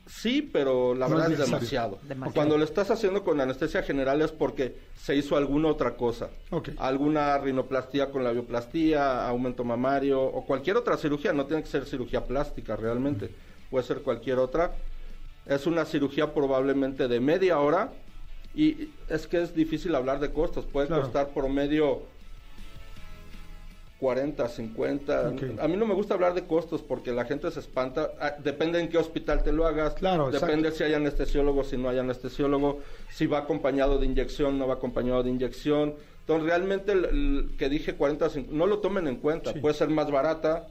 Sí, 0.07 0.41
pero 0.43 0.93
la 0.93 1.07
No 1.07 1.15
verdad 1.15 1.31
es 1.31 1.39
demasiado. 1.39 1.97
Demasiado. 2.03 2.33
Cuando 2.35 2.57
lo 2.57 2.63
estás 2.63 2.91
haciendo 2.91 3.23
con 3.23 3.41
anestesia 3.41 3.81
general 3.81 4.21
es 4.21 4.31
porque 4.31 4.75
se 4.95 5.15
hizo 5.15 5.35
alguna 5.35 5.69
otra 5.69 5.95
cosa. 5.97 6.29
Alguna 6.77 7.37
rinoplastía 7.39 8.11
con 8.11 8.23
labioplastía, 8.23 9.27
aumento 9.27 9.63
mamario 9.63 10.21
o 10.21 10.45
cualquier 10.45 10.77
otra 10.77 10.97
cirugía. 10.97 11.33
No 11.33 11.45
tiene 11.45 11.63
que 11.63 11.69
ser 11.69 11.85
cirugía 11.85 12.25
plástica 12.25 12.75
realmente. 12.75 13.31
Puede 13.71 13.85
ser 13.85 14.01
cualquier 14.01 14.37
otra. 14.37 14.75
Es 15.47 15.65
una 15.65 15.85
cirugía 15.85 16.33
probablemente 16.33 17.07
de 17.07 17.19
media 17.19 17.59
hora 17.59 17.91
y 18.53 18.89
es 19.09 19.27
que 19.27 19.41
es 19.41 19.55
difícil 19.55 19.95
hablar 19.95 20.19
de 20.19 20.31
costos. 20.31 20.65
Puede 20.65 20.87
Claro. 20.87 21.03
costar 21.03 21.29
promedio 21.29 22.03
40, 24.05 24.47
50. 24.47 25.29
Ok. 25.29 25.43
A 25.59 25.67
mí 25.67 25.77
no 25.77 25.87
me 25.87 25.95
gusta 25.95 26.13
hablar 26.13 26.35
de 26.35 26.45
costos 26.45 26.83
porque 26.83 27.11
la 27.11 27.25
gente 27.25 27.49
se 27.49 27.59
espanta. 27.59 28.11
Ah, 28.19 28.35
Depende 28.37 28.79
en 28.79 28.87
qué 28.87 28.99
hospital 28.99 29.41
te 29.41 29.51
lo 29.51 29.65
hagas. 29.65 29.95
Claro, 29.95 30.29
Depende 30.29 30.67
exacto. 30.67 30.77
si 30.77 30.83
hay 30.83 30.93
anestesiólogo, 30.93 31.63
si 31.63 31.75
no 31.75 31.89
hay 31.89 31.97
anestesiólogo. 31.97 32.81
Si 33.09 33.25
va 33.25 33.39
acompañado 33.39 33.97
de 33.97 34.05
inyección, 34.05 34.59
no 34.59 34.67
va 34.67 34.75
acompañado 34.75 35.23
de 35.23 35.31
inyección. 35.31 35.95
Entonces, 36.19 36.45
realmente, 36.47 36.91
el, 36.91 37.05
el 37.05 37.55
que 37.57 37.67
dije 37.67 37.95
40, 37.95 38.29
50, 38.29 38.55
no 38.55 38.67
lo 38.67 38.77
tomen 38.77 39.07
en 39.07 39.15
cuenta. 39.15 39.53
Sí. 39.53 39.59
Puede 39.59 39.73
ser 39.73 39.89
más 39.89 40.11
barata 40.11 40.67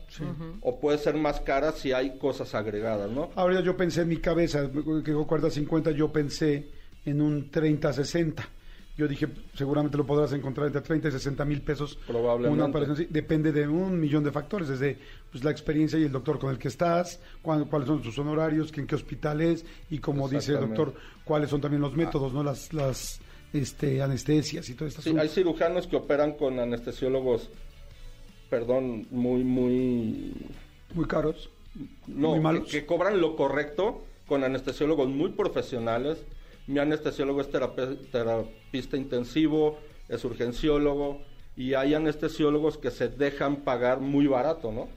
o 0.60 0.78
puede 0.78 0.98
ser 0.98 1.16
más 1.16 1.40
cara 1.40 1.72
si 1.72 1.90
hay 1.90 2.16
cosas 2.18 2.54
agregadas, 2.54 3.10
¿no? 3.10 3.30
Ahora 3.34 3.60
yo 3.62 3.76
pensé 3.76 4.02
en 4.02 4.10
mi 4.10 4.18
cabeza, 4.18 4.70
que 4.70 5.10
dijo 5.10 5.26
40-50, 5.26 5.90
yo 5.90 6.12
pensé 6.12 6.68
en 7.04 7.20
un 7.20 7.50
30-60. 7.50 8.44
Yo 8.96 9.08
dije, 9.08 9.26
seguramente 9.54 9.96
lo 9.96 10.06
podrás 10.06 10.32
encontrar 10.32 10.68
entre 10.68 10.80
30 10.80 11.08
y 11.08 11.10
60 11.10 11.44
mil 11.44 11.62
pesos. 11.62 11.98
Probablemente. 12.06 12.54
Una 12.54 12.66
operación 12.66 12.94
así. 12.96 13.06
Depende 13.10 13.50
de 13.50 13.66
un 13.66 13.98
millón 13.98 14.22
de 14.22 14.30
factores, 14.30 14.68
desde 14.68 14.98
pues, 15.32 15.42
la 15.42 15.50
experiencia 15.50 15.98
y 15.98 16.04
el 16.04 16.12
doctor 16.12 16.38
con 16.38 16.50
el 16.50 16.58
que 16.58 16.68
estás, 16.68 17.20
cuáles 17.42 17.88
son 17.88 18.04
sus 18.04 18.16
honorarios, 18.18 18.72
en 18.78 18.86
qué 18.86 18.94
hospital 18.94 19.40
es, 19.40 19.66
y 19.90 19.98
como 19.98 20.28
dice 20.28 20.52
el 20.52 20.60
doctor, 20.60 20.94
cuáles 21.24 21.50
son 21.50 21.60
también 21.60 21.82
los 21.82 21.96
métodos, 21.96 22.32
¿no? 22.32 22.44
Las, 22.44 22.72
las 22.72 23.20
este, 23.52 24.00
anestesias 24.00 24.68
y 24.68 24.74
todo 24.74 24.86
esto. 24.86 25.02
Sí, 25.02 25.16
hay 25.18 25.28
cirujanos 25.28 25.88
que 25.88 25.96
operan 25.96 26.34
con 26.34 26.60
anestesiólogos, 26.60 27.50
perdón, 28.48 29.08
muy, 29.10 29.42
muy 29.42 30.32
Muy 30.94 31.06
caros. 31.06 31.50
No, 32.06 32.28
Muy 32.28 32.38
que, 32.38 32.42
malos. 32.42 32.70
que 32.70 32.86
cobran 32.86 33.20
lo 33.20 33.34
correcto 33.34 34.04
con 34.28 34.44
anestesiólogos 34.44 35.08
muy 35.08 35.30
profesionales. 35.30 36.24
Mi 36.66 36.78
anestesiólogo 36.78 37.40
es 37.40 37.49
terapista 38.11 38.97
intensivo, 38.97 39.78
es 40.09 40.25
urgenciólogo 40.25 41.21
y 41.56 41.75
hay 41.75 41.94
anestesiólogos 41.94 42.78
que 42.78 42.90
se 42.90 43.09
dejan 43.09 43.56
pagar 43.56 44.00
muy 44.00 44.26
barato, 44.26 44.73
¿no? 44.73 44.88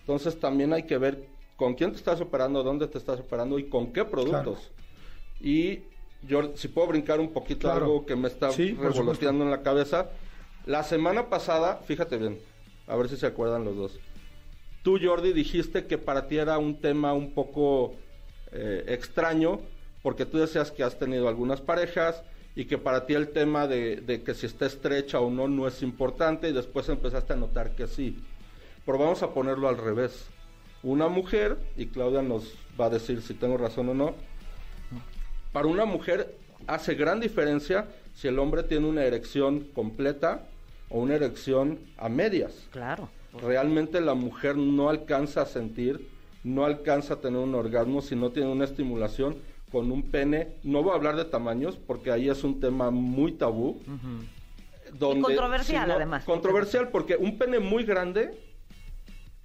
Entonces 0.00 0.38
también 0.38 0.72
hay 0.72 0.84
que 0.84 0.98
ver 0.98 1.26
con 1.56 1.74
quién 1.74 1.90
te 1.90 1.96
estás 1.96 2.20
operando, 2.20 2.62
dónde 2.62 2.86
te 2.88 2.98
estás 2.98 3.20
operando 3.20 3.58
y 3.58 3.64
con 3.64 3.92
qué 3.92 4.04
productos. 4.04 4.70
Y 5.40 5.80
yo, 6.26 6.56
si 6.56 6.68
puedo 6.68 6.88
brincar 6.88 7.20
un 7.20 7.32
poquito 7.32 7.62
Claro. 7.68 7.84
algo 7.84 8.06
que 8.06 8.16
me 8.16 8.28
está 8.28 8.50
Sí, 8.52 8.72
revoloteando 8.80 9.44
en 9.44 9.50
la 9.50 9.62
cabeza. 9.62 10.10
La 10.66 10.84
semana 10.84 11.28
pasada, 11.28 11.78
fíjate 11.84 12.16
bien, 12.16 12.38
a 12.86 12.94
ver 12.96 13.08
si 13.08 13.16
se 13.16 13.26
acuerdan 13.26 13.64
los 13.64 13.76
dos. 13.76 14.00
Tú, 14.82 14.98
Jordi, 15.02 15.32
dijiste 15.32 15.86
que 15.86 15.98
para 15.98 16.26
ti 16.28 16.38
era 16.38 16.58
un 16.58 16.80
tema 16.80 17.12
un 17.12 17.32
poco 17.32 17.94
eh, 18.52 18.84
extraño, 18.88 19.60
porque 20.02 20.26
tú 20.26 20.38
decías 20.38 20.70
que 20.70 20.82
has 20.82 20.98
tenido 20.98 21.28
algunas 21.28 21.60
parejas 21.60 22.22
y 22.54 22.66
que 22.66 22.76
para 22.78 23.06
ti 23.06 23.14
el 23.14 23.28
tema 23.28 23.66
de, 23.66 23.96
de 23.96 24.22
que 24.22 24.34
si 24.34 24.46
está 24.46 24.66
estrecha 24.66 25.20
o 25.20 25.30
no 25.30 25.48
no 25.48 25.66
es 25.66 25.82
importante 25.82 26.48
y 26.48 26.52
después 26.52 26.88
empezaste 26.88 27.32
a 27.32 27.36
notar 27.36 27.74
que 27.74 27.86
sí. 27.86 28.18
Pero 28.84 28.98
vamos 28.98 29.22
a 29.22 29.32
ponerlo 29.32 29.68
al 29.68 29.78
revés. 29.78 30.26
Una 30.82 31.08
mujer, 31.08 31.56
y 31.76 31.86
Claudia 31.86 32.22
nos 32.22 32.52
va 32.78 32.86
a 32.86 32.90
decir 32.90 33.22
si 33.22 33.34
tengo 33.34 33.56
razón 33.56 33.88
o 33.90 33.94
no, 33.94 34.14
para 35.52 35.66
una 35.68 35.84
mujer 35.84 36.34
hace 36.66 36.94
gran 36.94 37.20
diferencia 37.20 37.86
si 38.14 38.28
el 38.28 38.38
hombre 38.38 38.62
tiene 38.64 38.86
una 38.88 39.04
erección 39.04 39.60
completa 39.74 40.46
o 40.88 41.00
una 41.00 41.14
erección 41.14 41.78
a 41.96 42.08
medias 42.08 42.52
Claro. 42.70 43.08
realmente 43.40 44.00
la 44.00 44.14
mujer 44.14 44.56
no 44.56 44.88
alcanza 44.90 45.42
a 45.42 45.46
sentir, 45.46 46.08
no 46.44 46.64
alcanza 46.64 47.14
a 47.14 47.20
tener 47.20 47.38
un 47.40 47.54
orgasmo 47.54 48.02
si 48.02 48.14
no 48.16 48.30
tiene 48.30 48.50
una 48.50 48.64
estimulación 48.64 49.36
con 49.72 49.90
un 49.90 50.02
pene. 50.04 50.48
No 50.62 50.82
voy 50.82 50.92
a 50.92 50.96
hablar 50.96 51.16
de 51.16 51.24
tamaños 51.24 51.76
porque 51.86 52.12
ahí 52.12 52.28
es 52.28 52.44
un 52.44 52.60
tema 52.60 52.90
muy 52.90 53.32
tabú. 53.32 53.80
donde, 54.92 55.20
Y 55.20 55.22
controversial, 55.22 55.90
además. 55.90 56.24
Controversial 56.24 56.90
porque 56.90 57.16
un 57.16 57.38
pene 57.38 57.58
muy 57.58 57.84
grande 57.84 58.38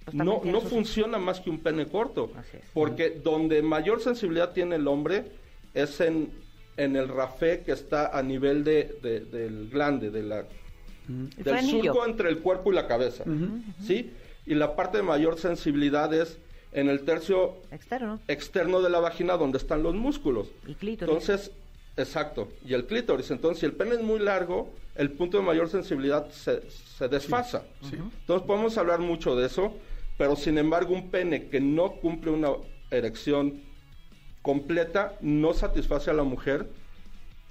Pues 0.04 0.14
no, 0.14 0.42
no 0.44 0.60
sus- 0.60 0.70
funciona 0.70 1.18
más 1.18 1.40
que 1.40 1.48
un 1.50 1.58
pene 1.60 1.86
corto. 1.86 2.30
Así 2.36 2.58
es. 2.58 2.64
Porque 2.74 3.10
donde 3.10 3.62
mayor 3.62 4.00
sensibilidad 4.02 4.52
tiene 4.52 4.76
el 4.76 4.86
hombre 4.86 5.32
es 5.74 6.00
en, 6.00 6.30
en 6.76 6.96
el 6.96 7.08
rafé 7.08 7.62
que 7.64 7.72
está 7.72 8.16
a 8.16 8.22
nivel 8.22 8.62
de, 8.64 8.98
de- 9.02 9.20
del 9.20 9.68
glande, 9.70 10.10
de 10.10 10.22
la, 10.22 10.44
El 11.08 11.30
del 11.44 11.64
surco 11.64 12.04
entre 12.06 12.28
el 12.28 12.38
cuerpo 12.40 12.70
y 12.70 12.74
la 12.74 12.86
cabeza. 12.86 13.24
¿Sí? 13.82 14.10
Y 14.46 14.54
la 14.54 14.76
parte 14.76 14.98
de 14.98 15.02
mayor 15.02 15.38
sensibilidad 15.38 16.12
es 16.12 16.38
en 16.72 16.88
el 16.88 17.04
tercio 17.04 17.56
Externo. 17.70 18.20
externo 18.28 18.80
de 18.82 18.90
la 18.90 19.00
vagina 19.00 19.36
donde 19.36 19.58
están 19.58 19.82
los 19.82 19.94
músculos. 19.94 20.48
Y 20.66 20.74
clítoris. 20.74 21.12
Entonces, 21.14 21.52
exacto, 21.96 22.48
y 22.64 22.74
el 22.74 22.86
clítoris. 22.86 23.30
Entonces, 23.30 23.60
si 23.60 23.66
el 23.66 23.72
pene 23.72 23.94
es 23.94 24.02
muy 24.02 24.18
largo, 24.18 24.70
el 24.94 25.10
punto 25.12 25.38
de 25.38 25.44
mayor 25.44 25.68
sensibilidad 25.68 26.28
se, 26.30 26.62
se 26.70 27.08
desfasa. 27.08 27.64
Entonces, 27.82 28.46
podemos 28.46 28.76
hablar 28.76 29.00
mucho 29.00 29.36
de 29.36 29.46
eso, 29.46 29.72
pero 30.16 30.36
sin 30.36 30.58
embargo, 30.58 30.94
un 30.94 31.10
pene 31.10 31.48
que 31.48 31.60
no 31.60 31.92
cumple 31.92 32.30
una 32.32 32.50
erección 32.90 33.62
completa 34.42 35.14
no 35.20 35.54
satisface 35.54 36.10
a 36.10 36.14
la 36.14 36.24
mujer. 36.24 36.68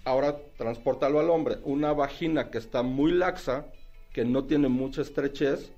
Ahora, 0.03 0.37
transportarlo 0.57 1.19
al 1.19 1.29
hombre. 1.29 1.57
Una 1.63 1.93
vagina 1.93 2.49
que 2.49 2.57
está 2.57 2.81
muy 2.81 3.11
laxa, 3.11 3.65
que 4.13 4.25
no 4.25 4.45
tiene 4.45 4.67
mucha 4.67 5.01
estrechez, 5.01 5.71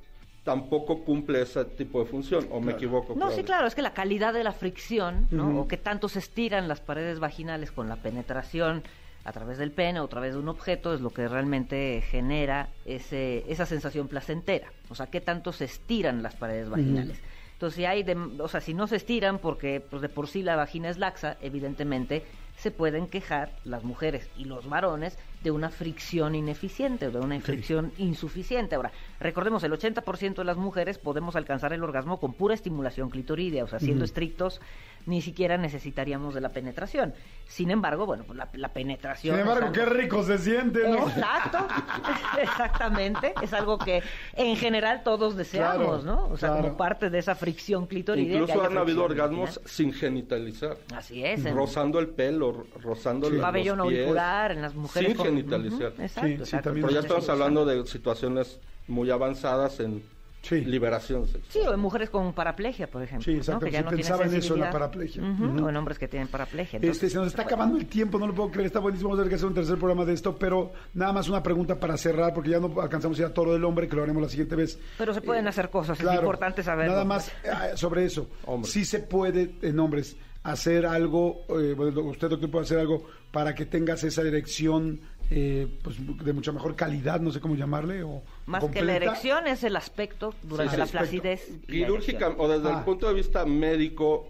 tampoco 0.49 1.03
cumple 1.03 1.43
ese 1.43 1.63
tipo 1.63 1.99
de 1.99 2.05
función. 2.07 2.47
¿O 2.49 2.59
me 2.59 2.71
equivoco? 2.71 3.13
No, 3.15 3.29
sí, 3.29 3.43
claro, 3.43 3.67
es 3.67 3.75
que 3.75 3.83
la 3.83 3.93
calidad 3.93 4.33
de 4.33 4.43
la 4.43 4.51
fricción, 4.51 5.27
¿no? 5.29 5.61
O 5.61 5.67
que 5.67 5.77
tanto 5.77 6.09
se 6.09 6.17
estiran 6.17 6.67
las 6.67 6.79
paredes 6.81 7.19
vaginales 7.19 7.71
con 7.71 7.87
la 7.87 7.97
penetración 7.97 8.81
a 9.25 9.31
través 9.31 9.59
del 9.59 9.71
pene 9.71 9.99
o 9.99 10.05
a 10.05 10.07
través 10.07 10.33
de 10.33 10.39
un 10.39 10.49
objeto 10.49 10.91
es 10.95 11.01
lo 11.01 11.11
que 11.11 11.27
realmente 11.27 12.01
genera 12.09 12.69
ese, 12.85 13.43
esa 13.47 13.67
sensación 13.67 14.07
placentera. 14.07 14.69
O 14.89 14.95
sea, 14.95 15.05
qué 15.07 15.21
tanto 15.21 15.51
se 15.51 15.65
estiran 15.65 16.23
las 16.23 16.35
paredes 16.35 16.67
vaginales. 16.69 17.19
Entonces, 17.53 17.75
si 17.75 17.85
hay, 17.85 18.01
de- 18.01 18.15
o 18.15 18.47
sea, 18.47 18.59
si 18.61 18.73
no 18.73 18.87
se 18.87 18.95
estiran 18.95 19.37
porque 19.37 19.81
pues, 19.87 20.01
de 20.01 20.09
por 20.09 20.27
sí 20.27 20.41
la 20.41 20.55
vagina 20.55 20.89
es 20.89 20.97
laxa, 20.97 21.37
evidentemente 21.41 22.23
se 22.59 22.71
pueden 22.71 23.07
quejar 23.07 23.51
las 23.63 23.83
mujeres 23.83 24.29
y 24.37 24.43
los 24.45 24.67
varones 24.69 25.17
de 25.43 25.51
una 25.51 25.69
fricción 25.69 26.35
ineficiente 26.35 27.07
o 27.07 27.11
de 27.11 27.19
una 27.19 27.39
fricción 27.39 27.93
insuficiente. 27.97 28.75
Ahora, 28.75 28.91
recordemos, 29.21 29.63
el 29.63 29.71
80% 29.71 30.35
de 30.35 30.43
las 30.43 30.57
mujeres 30.57 30.97
podemos 30.97 31.37
alcanzar 31.37 31.71
el 31.71 31.81
orgasmo 31.83 32.19
con 32.19 32.33
pura 32.33 32.53
estimulación 32.53 33.09
clitoridea, 33.09 33.63
o 33.63 33.67
sea, 33.67 33.79
siendo 33.79 34.03
estrictos, 34.03 34.59
ni 35.05 35.21
siquiera 35.21 35.57
necesitaríamos 35.57 36.33
de 36.35 36.41
la 36.41 36.49
penetración. 36.49 37.13
Sin 37.47 37.71
embargo, 37.71 38.05
bueno, 38.05 38.25
pues 38.27 38.37
la, 38.37 38.49
la 38.53 38.73
penetración... 38.73 39.35
Sin 39.37 39.41
embargo, 39.41 39.67
algo- 39.67 39.73
qué 39.73 39.85
rico 39.85 40.23
se 40.23 40.37
siente, 40.37 40.87
¿no? 40.89 41.07
Exacto, 41.07 41.65
exactamente. 42.41 43.33
Es 43.41 43.53
algo 43.53 43.77
que 43.77 44.03
en 44.35 44.55
general 44.55 45.01
todos 45.03 45.35
deseamos, 45.35 46.01
Claro, 46.03 46.03
¿no? 46.03 46.27
O 46.27 46.37
sea, 46.37 46.49
claro. 46.49 46.63
como 46.63 46.77
parte 46.77 47.09
de 47.09 47.19
esa 47.19 47.35
fricción 47.35 47.85
clitoridea. 47.87 48.41
Incluso 48.41 48.61
han 48.63 48.77
habido 48.77 49.03
orgasmos 49.03 49.61
sin 49.65 49.93
genitalizar. 49.93 50.77
Así 50.95 51.23
es. 51.23 51.45
en- 51.45 51.55
Rozando 51.55 51.99
el 51.99 52.09
pelo, 52.09 52.48
ro- 52.51 52.67
rozando 52.81 53.29
Sí. 53.29 53.35
la- 53.37 53.41
pabellón 53.43 53.77
los 53.79 53.87
pies. 53.87 53.99
auricular 54.01 54.51
en 54.51 54.61
las 54.61 54.75
mujeres 54.75 55.09
sin 55.09 55.17
con 55.17 55.25
genitalizial. 55.27 55.93
Ujú, 55.93 56.01
Exacto, 56.01 56.27
Sí, 56.27 56.35
sí, 56.35 56.41
exacto. 56.43 56.63
también 56.69 56.85
Pero 56.85 56.93
ya 56.93 56.99
es 56.99 57.05
estamos 57.05 57.29
hablando 57.29 57.65
de 57.65 57.85
situaciones 57.87 58.59
muy 58.87 59.09
avanzadas 59.11 59.79
en 59.79 60.03
Sí. 60.41 60.61
liberación 60.63 61.25
sexual. 61.27 61.43
Sí, 61.49 61.59
o 61.67 61.73
en 61.73 61.79
mujeres 61.81 62.09
con 62.09 62.31
paraplegia, 62.31 62.89
por 62.89 63.03
ejemplo. 63.03 63.25
Sí, 63.25 63.31
¿no? 63.31 63.37
exacto, 63.39 63.65
Que 63.65 63.71
ya 63.73 63.79
sí, 63.79 63.83
no 63.85 63.91
pensaba 63.91 64.23
en 64.23 64.33
eso, 64.35 64.53
en 64.55 64.61
la 64.61 64.71
paraplegia. 64.71 65.21
Ujú, 65.21 65.43
Ujú. 65.47 65.65
O 65.65 65.69
en 65.69 65.75
hombres 65.75 65.99
que 65.99 66.07
tienen 66.07 66.29
paraplegia. 66.29 66.77
Este, 66.77 66.87
Entonces, 66.87 67.11
se 67.11 67.17
nos 67.17 67.27
está 67.27 67.41
acabando 67.41 67.77
el 67.77 67.85
tiempo, 67.87 68.17
no 68.17 68.25
lo 68.25 68.33
puedo 68.33 68.49
creer, 68.49 68.67
está 68.67 68.79
buenísimo, 68.79 69.09
vamos 69.09 69.19
a 69.19 69.23
tener 69.23 69.29
que 69.31 69.35
hacer 69.35 69.47
un 69.47 69.53
tercer 69.53 69.77
programa 69.77 70.05
de 70.05 70.13
esto, 70.13 70.37
pero 70.37 70.71
nada 70.93 71.11
más 71.11 71.27
una 71.27 71.43
pregunta 71.43 71.77
para 71.77 71.97
cerrar, 71.97 72.33
porque 72.33 72.51
ya 72.51 72.59
no 72.61 72.79
alcanzamos 72.81 73.19
a 73.19 73.21
ir 73.23 73.27
a 73.27 73.33
todo 73.33 73.51
del 73.51 73.65
hombre, 73.65 73.89
que 73.89 73.97
lo 73.97 74.03
haremos 74.03 74.23
la 74.23 74.29
siguiente 74.29 74.55
vez. 74.55 74.79
Pero 74.97 75.13
se 75.13 75.19
pueden 75.21 75.45
hacer 75.45 75.69
cosas, 75.69 75.99
es 75.99 76.09
importante 76.13 76.63
saberlo. 76.63 76.93
Nada 76.93 77.03
más 77.03 77.29
ah, 77.51 77.75
sobre 77.75 78.05
eso. 78.05 78.29
Hombre. 78.45 78.71
Sí 78.71 78.85
se 78.85 78.99
puede, 78.99 79.55
en 79.61 79.77
hombres, 79.77 80.15
hacer 80.51 80.85
algo, 80.85 81.45
eh, 81.49 81.73
bueno, 81.75 82.01
usted 82.03 82.29
doctor 82.29 82.49
puede 82.51 82.63
hacer 82.65 82.79
algo 82.79 83.05
para 83.31 83.53
que 83.55 83.65
tengas 83.65 84.03
esa 84.03 84.21
erección 84.21 85.01
eh, 85.31 85.67
pues, 85.83 85.97
de 86.23 86.33
mucha 86.33 86.51
mejor 86.51 86.75
calidad, 86.75 87.19
no 87.19 87.31
sé 87.31 87.39
cómo 87.39 87.55
llamarle, 87.55 88.01
o 88.01 88.23
Más 88.47 88.63
que 88.65 88.81
la 88.81 88.95
erección 88.95 89.45
es 89.45 89.63
el 89.63 89.75
aspecto 89.75 90.33
durante 90.41 90.71
Sí, 90.71 90.77
la 90.77 90.83
aspecto. 90.85 91.05
placidez. 91.07 91.49
Quirúrgica 91.67 92.29
o 92.35 92.47
desde 92.47 92.67
Ah. 92.69 92.79
el 92.79 92.83
punto 92.83 93.07
de 93.07 93.13
vista 93.13 93.45
médico, 93.45 94.27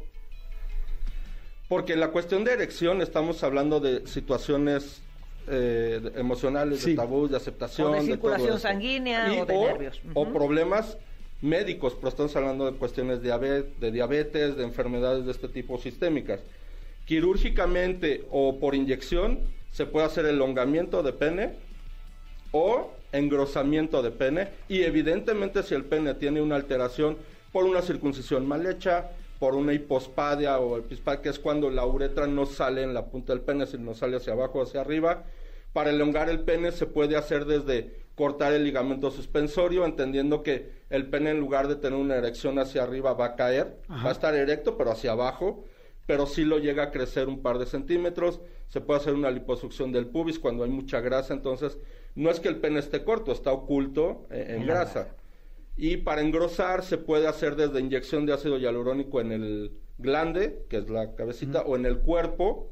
porque 1.67 1.93
en 1.93 1.99
la 1.99 2.09
cuestión 2.09 2.43
de 2.43 2.53
erección 2.53 3.01
estamos 3.01 3.43
hablando 3.43 3.79
de 3.79 4.05
situaciones 4.07 5.01
eh, 5.51 5.99
de- 6.03 6.19
emocionales, 6.19 6.81
Sí. 6.81 6.91
de 6.91 6.95
tabú, 6.97 7.27
de 7.27 7.37
aceptación, 7.37 7.87
O 7.87 7.91
de 7.93 7.97
todo 7.99 8.05
circulación 8.07 8.49
esto. 8.49 8.59
sanguínea 8.59 9.33
Y 9.33 9.39
o 9.39 9.45
de 9.47 9.55
o, 9.55 9.65
nervios. 9.65 9.99
o 10.13 10.25
problemas 10.31 10.97
médicos, 11.41 11.95
pero 11.95 12.09
estamos 12.09 12.35
hablando 12.35 12.69
de 12.69 12.77
cuestiones 12.77 13.21
de, 13.21 13.29
diabe- 13.29 13.73
de 13.79 13.91
diabetes, 13.91 14.57
de 14.57 14.63
enfermedades 14.63 15.25
de 15.25 15.31
este 15.31 15.47
tipo 15.47 15.77
sistémicas. 15.77 16.41
Quirúrgicamente 17.05 18.27
o 18.31 18.59
por 18.59 18.75
inyección 18.75 19.39
se 19.71 19.85
puede 19.85 20.05
hacer 20.05 20.25
elongamiento 20.25 21.01
de 21.03 21.13
pene 21.13 21.55
o 22.51 22.91
engrosamiento 23.11 24.01
de 24.01 24.11
pene 24.11 24.49
y 24.67 24.81
evidentemente 24.83 25.63
si 25.63 25.73
el 25.75 25.85
pene 25.85 26.13
tiene 26.15 26.41
una 26.41 26.55
alteración 26.55 27.17
por 27.51 27.65
una 27.65 27.81
circuncisión 27.81 28.47
mal 28.47 28.65
hecha, 28.67 29.11
por 29.39 29.55
una 29.55 29.73
hipospadia 29.73 30.59
o 30.59 30.77
epispadia, 30.77 31.21
que 31.21 31.29
es 31.29 31.39
cuando 31.39 31.69
la 31.69 31.85
uretra 31.85 32.27
no 32.27 32.45
sale 32.45 32.83
en 32.83 32.93
la 32.93 33.05
punta 33.05 33.33
del 33.33 33.41
pene, 33.41 33.65
sino 33.65 33.93
sale 33.93 34.17
hacia 34.17 34.33
abajo 34.33 34.59
o 34.59 34.63
hacia 34.63 34.81
arriba, 34.81 35.23
para 35.73 35.91
elongar 35.91 36.29
el 36.29 36.41
pene 36.41 36.71
se 36.71 36.85
puede 36.85 37.15
hacer 37.15 37.45
desde 37.45 37.99
cortar 38.15 38.53
el 38.53 38.63
ligamento 38.63 39.11
suspensorio, 39.11 39.85
entendiendo 39.85 40.43
que 40.43 40.71
el 40.89 41.09
pene 41.09 41.29
en 41.29 41.39
lugar 41.39 41.67
de 41.67 41.75
tener 41.75 41.97
una 41.97 42.15
erección 42.15 42.59
hacia 42.59 42.83
arriba 42.83 43.13
va 43.13 43.27
a 43.27 43.35
caer, 43.35 43.77
Ajá. 43.87 44.03
va 44.03 44.09
a 44.09 44.13
estar 44.13 44.35
erecto 44.35 44.75
pero 44.77 44.91
hacia 44.91 45.11
abajo, 45.11 45.63
pero 46.05 46.25
sí 46.25 46.43
lo 46.43 46.57
llega 46.57 46.83
a 46.83 46.91
crecer 46.91 47.27
un 47.27 47.41
par 47.41 47.59
de 47.59 47.65
centímetros. 47.65 48.41
Se 48.67 48.81
puede 48.81 48.99
hacer 48.99 49.13
una 49.13 49.31
liposucción 49.31 49.91
del 49.91 50.07
pubis 50.07 50.39
cuando 50.39 50.63
hay 50.63 50.69
mucha 50.69 50.99
grasa, 51.01 51.33
entonces 51.33 51.77
no 52.15 52.29
es 52.29 52.39
que 52.39 52.49
el 52.49 52.57
pene 52.57 52.79
esté 52.79 53.03
corto, 53.03 53.31
está 53.31 53.51
oculto 53.51 54.27
eh, 54.31 54.55
en, 54.57 54.65
grasa. 54.65 55.15
Y 55.77 55.97
para 55.97 56.21
engrosar 56.21 56.83
se 56.83 56.97
puede 56.97 57.27
hacer 57.27 57.55
desde 57.55 57.79
inyección 57.79 58.25
de 58.25 58.33
ácido 58.33 58.57
hialurónico 58.57 59.21
en 59.21 59.31
el 59.31 59.71
glande, 59.97 60.65
que 60.67 60.77
es 60.77 60.89
la 60.89 61.15
cabecita, 61.15 61.61
o 61.61 61.75
en 61.75 61.85
el 61.85 61.99
cuerpo, 61.99 62.71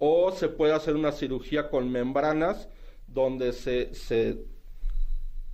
o 0.00 0.32
se 0.32 0.48
puede 0.48 0.72
hacer 0.72 0.96
una 0.96 1.12
cirugía 1.12 1.68
con 1.70 1.92
membranas 1.92 2.68
donde 3.06 3.52
se, 3.52 3.94
se 3.94 4.44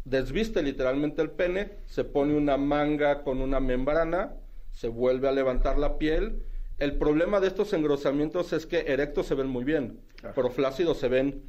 desviste 0.04 0.62
literalmente 0.62 1.20
el 1.20 1.30
pene, 1.30 1.72
se 1.86 2.04
pone 2.04 2.34
una 2.34 2.56
manga 2.56 3.22
con 3.22 3.40
una 3.42 3.60
membrana, 3.60 4.34
se 4.72 4.88
vuelve 4.88 5.28
a 5.28 5.32
levantar 5.32 5.78
la 5.78 5.98
piel. 5.98 6.42
El 6.78 6.96
problema 6.96 7.40
de 7.40 7.48
estos 7.48 7.72
engrosamientos 7.72 8.52
es 8.52 8.66
que 8.66 8.80
erectos 8.86 9.26
se 9.26 9.34
ven 9.34 9.48
muy 9.48 9.64
bien, 9.64 10.00
pero 10.34 10.50
flácidos 10.50 10.98
se 10.98 11.08
ven 11.08 11.42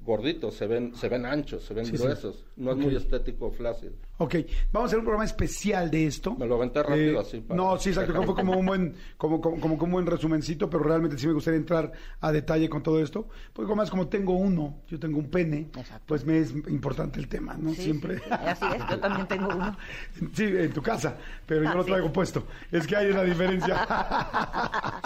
gorditos, 0.00 0.54
se 0.54 0.66
ven, 0.66 0.94
se 0.94 1.08
ven 1.08 1.24
anchos, 1.26 1.64
se 1.64 1.74
ven 1.74 1.86
Sí, 1.86 1.96
sí. 1.96 2.02
gruesos. 2.02 2.44
No 2.56 2.72
es 2.72 2.76
muy 2.76 2.94
estético 2.94 3.50
flácido. 3.50 3.94
Ok, 4.16 4.36
vamos 4.72 4.86
a 4.86 4.90
hacer 4.90 4.98
un 5.00 5.04
programa 5.04 5.24
especial 5.24 5.90
de 5.90 6.06
esto. 6.06 6.36
Me 6.36 6.46
lo 6.46 6.54
aventé 6.54 6.82
rápido 6.84 7.14
Eh, 7.14 7.18
así 7.20 7.40
para- 7.40 7.56
No, 7.56 7.76
sí, 7.78 7.88
exacto, 7.88 8.22
fue 8.22 8.34
como 8.36 8.56
un 8.56 8.64
buen, 8.64 8.94
como, 9.16 9.40
como, 9.40 9.60
como, 9.60 9.76
como 9.76 9.84
un 9.86 10.04
buen 10.04 10.06
resumencito, 10.06 10.70
pero 10.70 10.84
realmente 10.84 11.18
sí 11.18 11.26
me 11.26 11.32
gustaría 11.32 11.58
entrar 11.58 11.90
a 12.20 12.30
detalle 12.30 12.68
con 12.68 12.82
todo 12.82 13.00
esto. 13.02 13.26
Porque 13.52 13.66
como 13.68 13.82
más 13.82 13.90
como 13.90 14.06
tengo 14.06 14.34
uno, 14.34 14.76
yo 14.88 15.00
tengo 15.00 15.18
un 15.18 15.28
pene, 15.30 15.68
Exacto. 15.76 16.04
pues 16.06 16.24
me 16.24 16.38
es 16.38 16.52
importante 16.68 17.18
el 17.18 17.26
tema, 17.26 17.54
¿no? 17.58 17.70
Sí, 17.70 17.82
Siempre. 17.82 18.18
sí, 18.18 18.22
sí, 18.24 18.30
así 18.32 18.64
es, 18.76 18.82
yo 18.88 19.00
también 19.00 19.26
tengo 19.26 19.48
uno. 19.48 19.76
Sí, 20.32 20.44
en 20.44 20.72
tu 20.72 20.80
casa, 20.80 21.16
pero 21.44 21.64
yo 21.64 21.70
Ah, 21.70 21.74
lo 21.74 21.82
sí. 21.82 21.90
traigo 21.90 22.12
puesto. 22.12 22.44
Es 22.70 22.86
que 22.86 22.96
hay 22.96 23.10
una 23.10 23.22
diferencia. 23.22 23.74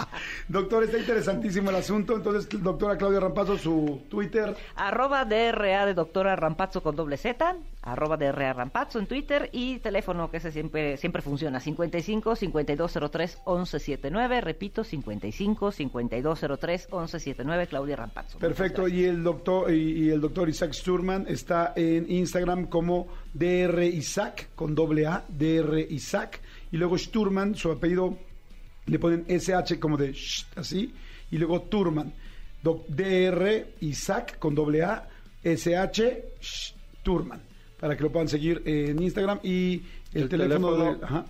Doctor, 0.47 0.83
está 0.83 0.97
interesantísimo 0.97 1.69
el 1.69 1.77
asunto. 1.77 2.15
Entonces, 2.15 2.47
doctora 2.61 2.97
Claudia 2.97 3.19
Rampazo, 3.19 3.57
su 3.57 4.01
Twitter. 4.09 4.55
Arroba 4.75 5.25
DRA 5.25 5.85
de 5.85 5.93
doctora 5.93 6.35
Rampazzo 6.35 6.81
con 6.83 6.95
doble 6.95 7.17
Z, 7.17 7.55
arroba 7.81 8.17
DRA 8.17 8.51
Rampazzo 8.53 8.99
en 8.99 9.07
Twitter 9.07 9.49
y 9.53 9.79
teléfono 9.79 10.29
que 10.29 10.37
ese 10.37 10.51
siempre, 10.51 10.97
siempre 10.97 11.21
funciona, 11.21 11.59
55 11.59 12.35
5203 12.35 13.37
1179, 13.47 14.41
repito, 14.41 14.83
55 14.83 15.71
5203 15.71 16.87
1179, 16.91 17.67
Claudia 17.67 17.95
Rampazzo. 17.95 18.37
Perfecto. 18.39 18.87
Y 18.87 19.05
el 19.05 19.23
doctor 19.23 19.73
y, 19.73 20.07
y 20.07 20.09
el 20.09 20.19
doctor 20.21 20.49
Isaac 20.49 20.73
Sturman 20.73 21.25
está 21.29 21.73
en 21.75 22.11
Instagram 22.11 22.67
como 22.67 23.07
DR 23.33 23.83
Isaac 23.85 24.49
con 24.55 24.75
doble 24.75 25.07
A, 25.07 25.23
DR 25.29 25.79
Isaac. 25.89 26.41
Y 26.71 26.77
luego 26.77 26.97
Sturman, 26.97 27.55
su 27.55 27.71
apellido 27.71 28.17
le 28.85 28.99
ponen 28.99 29.25
SH 29.27 29.79
como 29.79 29.97
de 29.97 30.13
sh, 30.13 30.45
así. 30.55 30.93
Y 31.31 31.37
luego 31.37 31.61
Turman. 31.61 32.11
Doc- 32.61 32.85
DR 32.89 33.67
Isaac 33.79 34.37
con 34.37 34.53
doble 34.53 34.83
A, 34.83 35.07
SH 35.43 36.23
sh, 36.41 36.73
Turman. 37.03 37.41
Para 37.79 37.95
que 37.95 38.03
lo 38.03 38.11
puedan 38.11 38.27
seguir 38.27 38.61
en 38.65 39.01
Instagram. 39.01 39.39
Y 39.43 39.83
el, 40.13 40.23
El 40.23 40.29
teléfono, 40.29 40.71
teléfono- 40.75 40.95
de. 40.99 41.05
Ajá. 41.05 41.25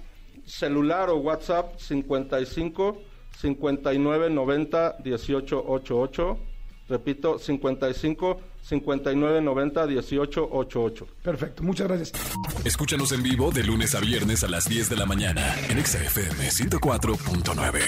celular 0.46 1.10
o 1.10 1.18
WhatsApp 1.18 1.80
55 1.80 2.98
59 3.40 4.30
90 4.30 4.98
18 5.04 5.64
88. 5.68 6.40
Repito, 6.90 7.38
55 7.38 8.42
59 8.64 9.42
90 9.42 9.86
18 9.88 10.50
88. 10.52 11.08
Perfecto. 11.22 11.62
Muchas 11.64 11.88
gracias. 11.88 12.12
Escúchanos 12.66 13.12
en 13.12 13.22
vivo 13.22 13.52
de 13.52 13.64
lunes 13.64 13.94
a 13.94 14.00
viernes 14.00 14.44
a 14.44 14.48
las 14.48 14.68
10 14.68 14.90
de 14.90 14.96
la 14.96 15.06
mañana 15.06 15.56
en 15.70 15.78
Exa 15.78 16.00
FM 16.04 16.50
104.9. 16.50 17.80